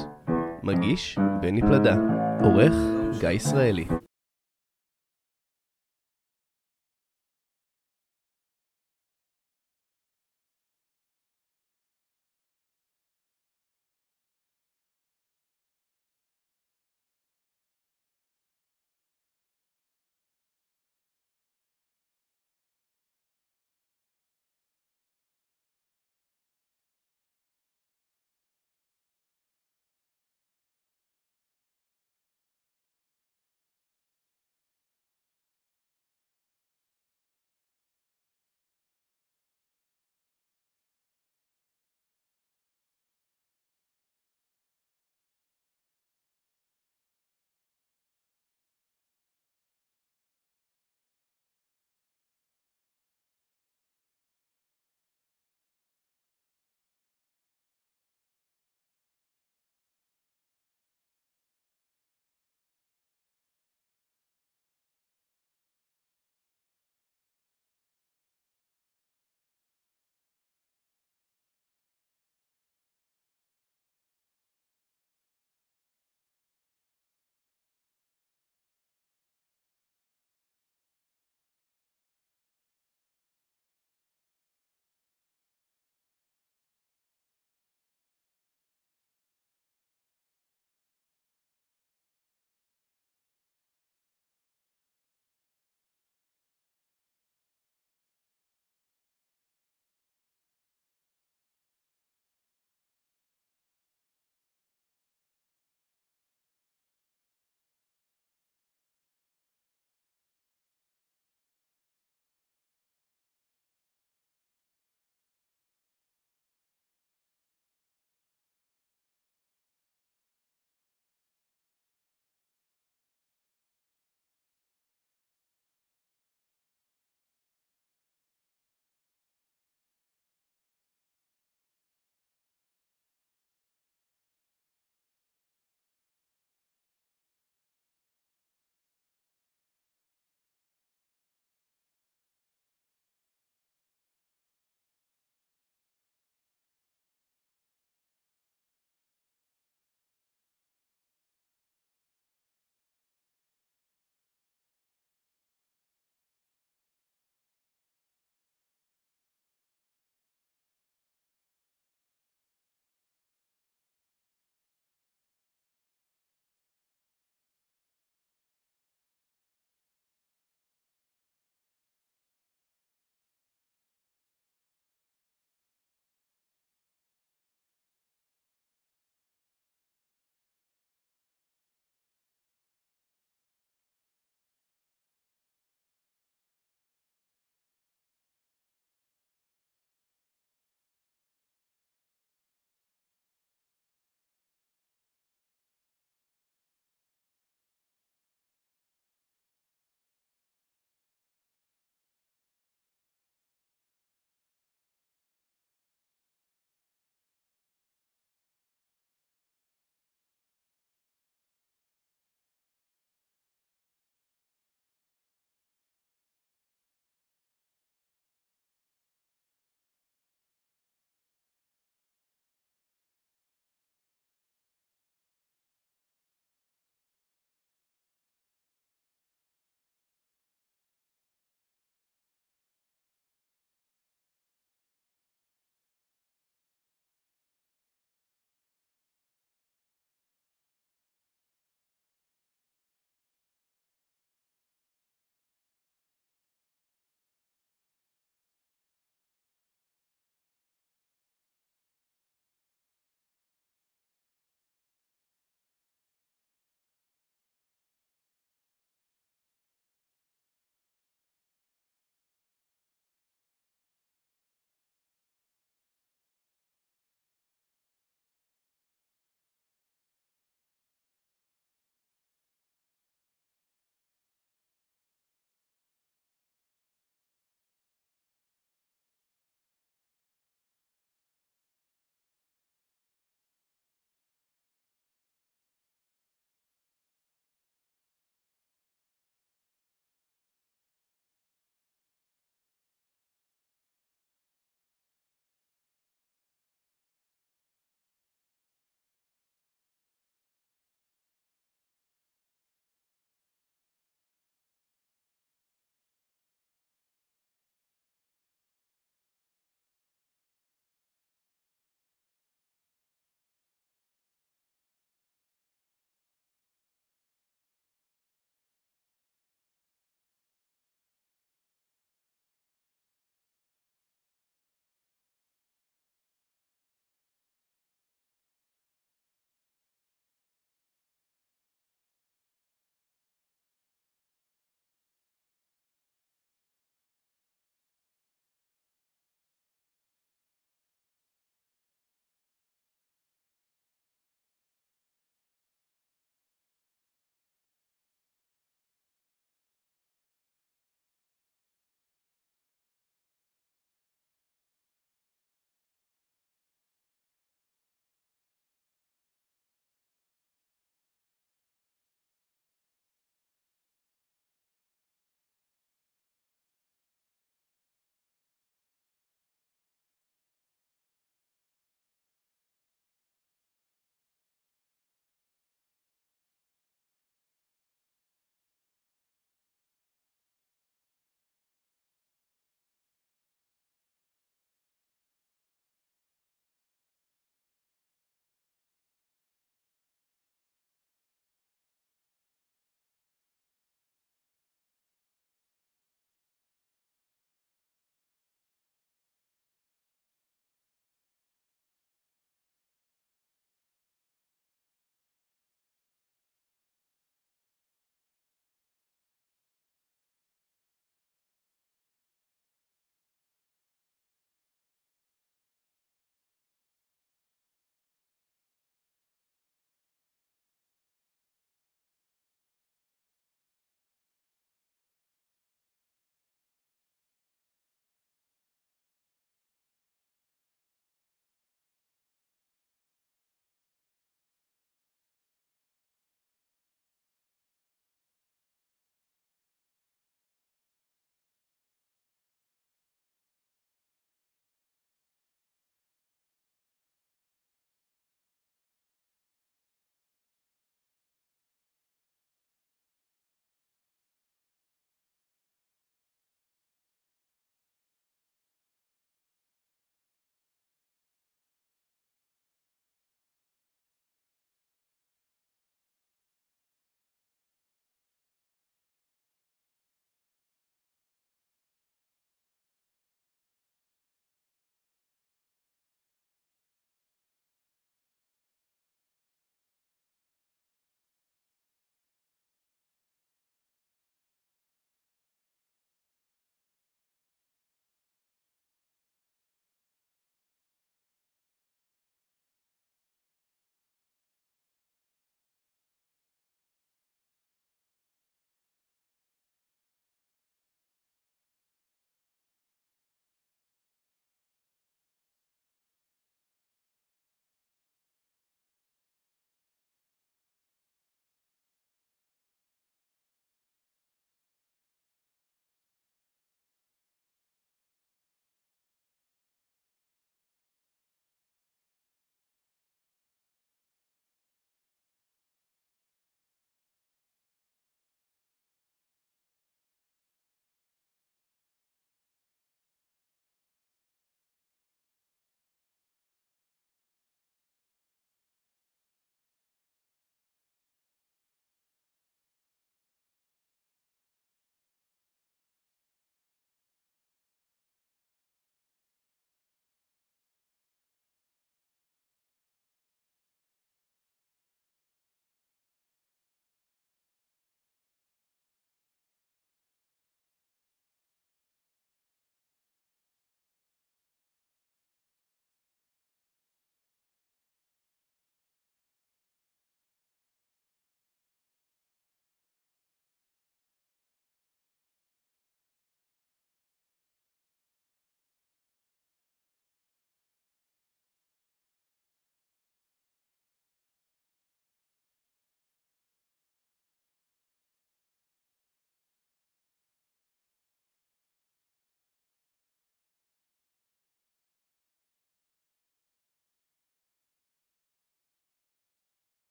מגיש 0.63 1.17
בני 1.41 1.61
פלדה. 1.61 1.95
עורך 2.43 2.73
גיא 3.19 3.29
ישראלי. 3.29 3.85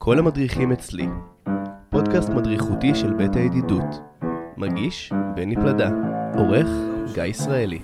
כל 0.00 0.18
המדריכים 0.18 0.72
אצלי. 0.72 1.08
פודקאסט 1.90 2.28
מדריכותי 2.30 2.94
של 2.94 3.12
בית 3.12 3.36
הידידות. 3.36 4.00
מגיש 4.56 5.12
בני 5.34 5.56
פלדה. 5.56 5.90
עורך 6.34 6.68
גיא 7.14 7.22
ישראלי. 7.22 7.80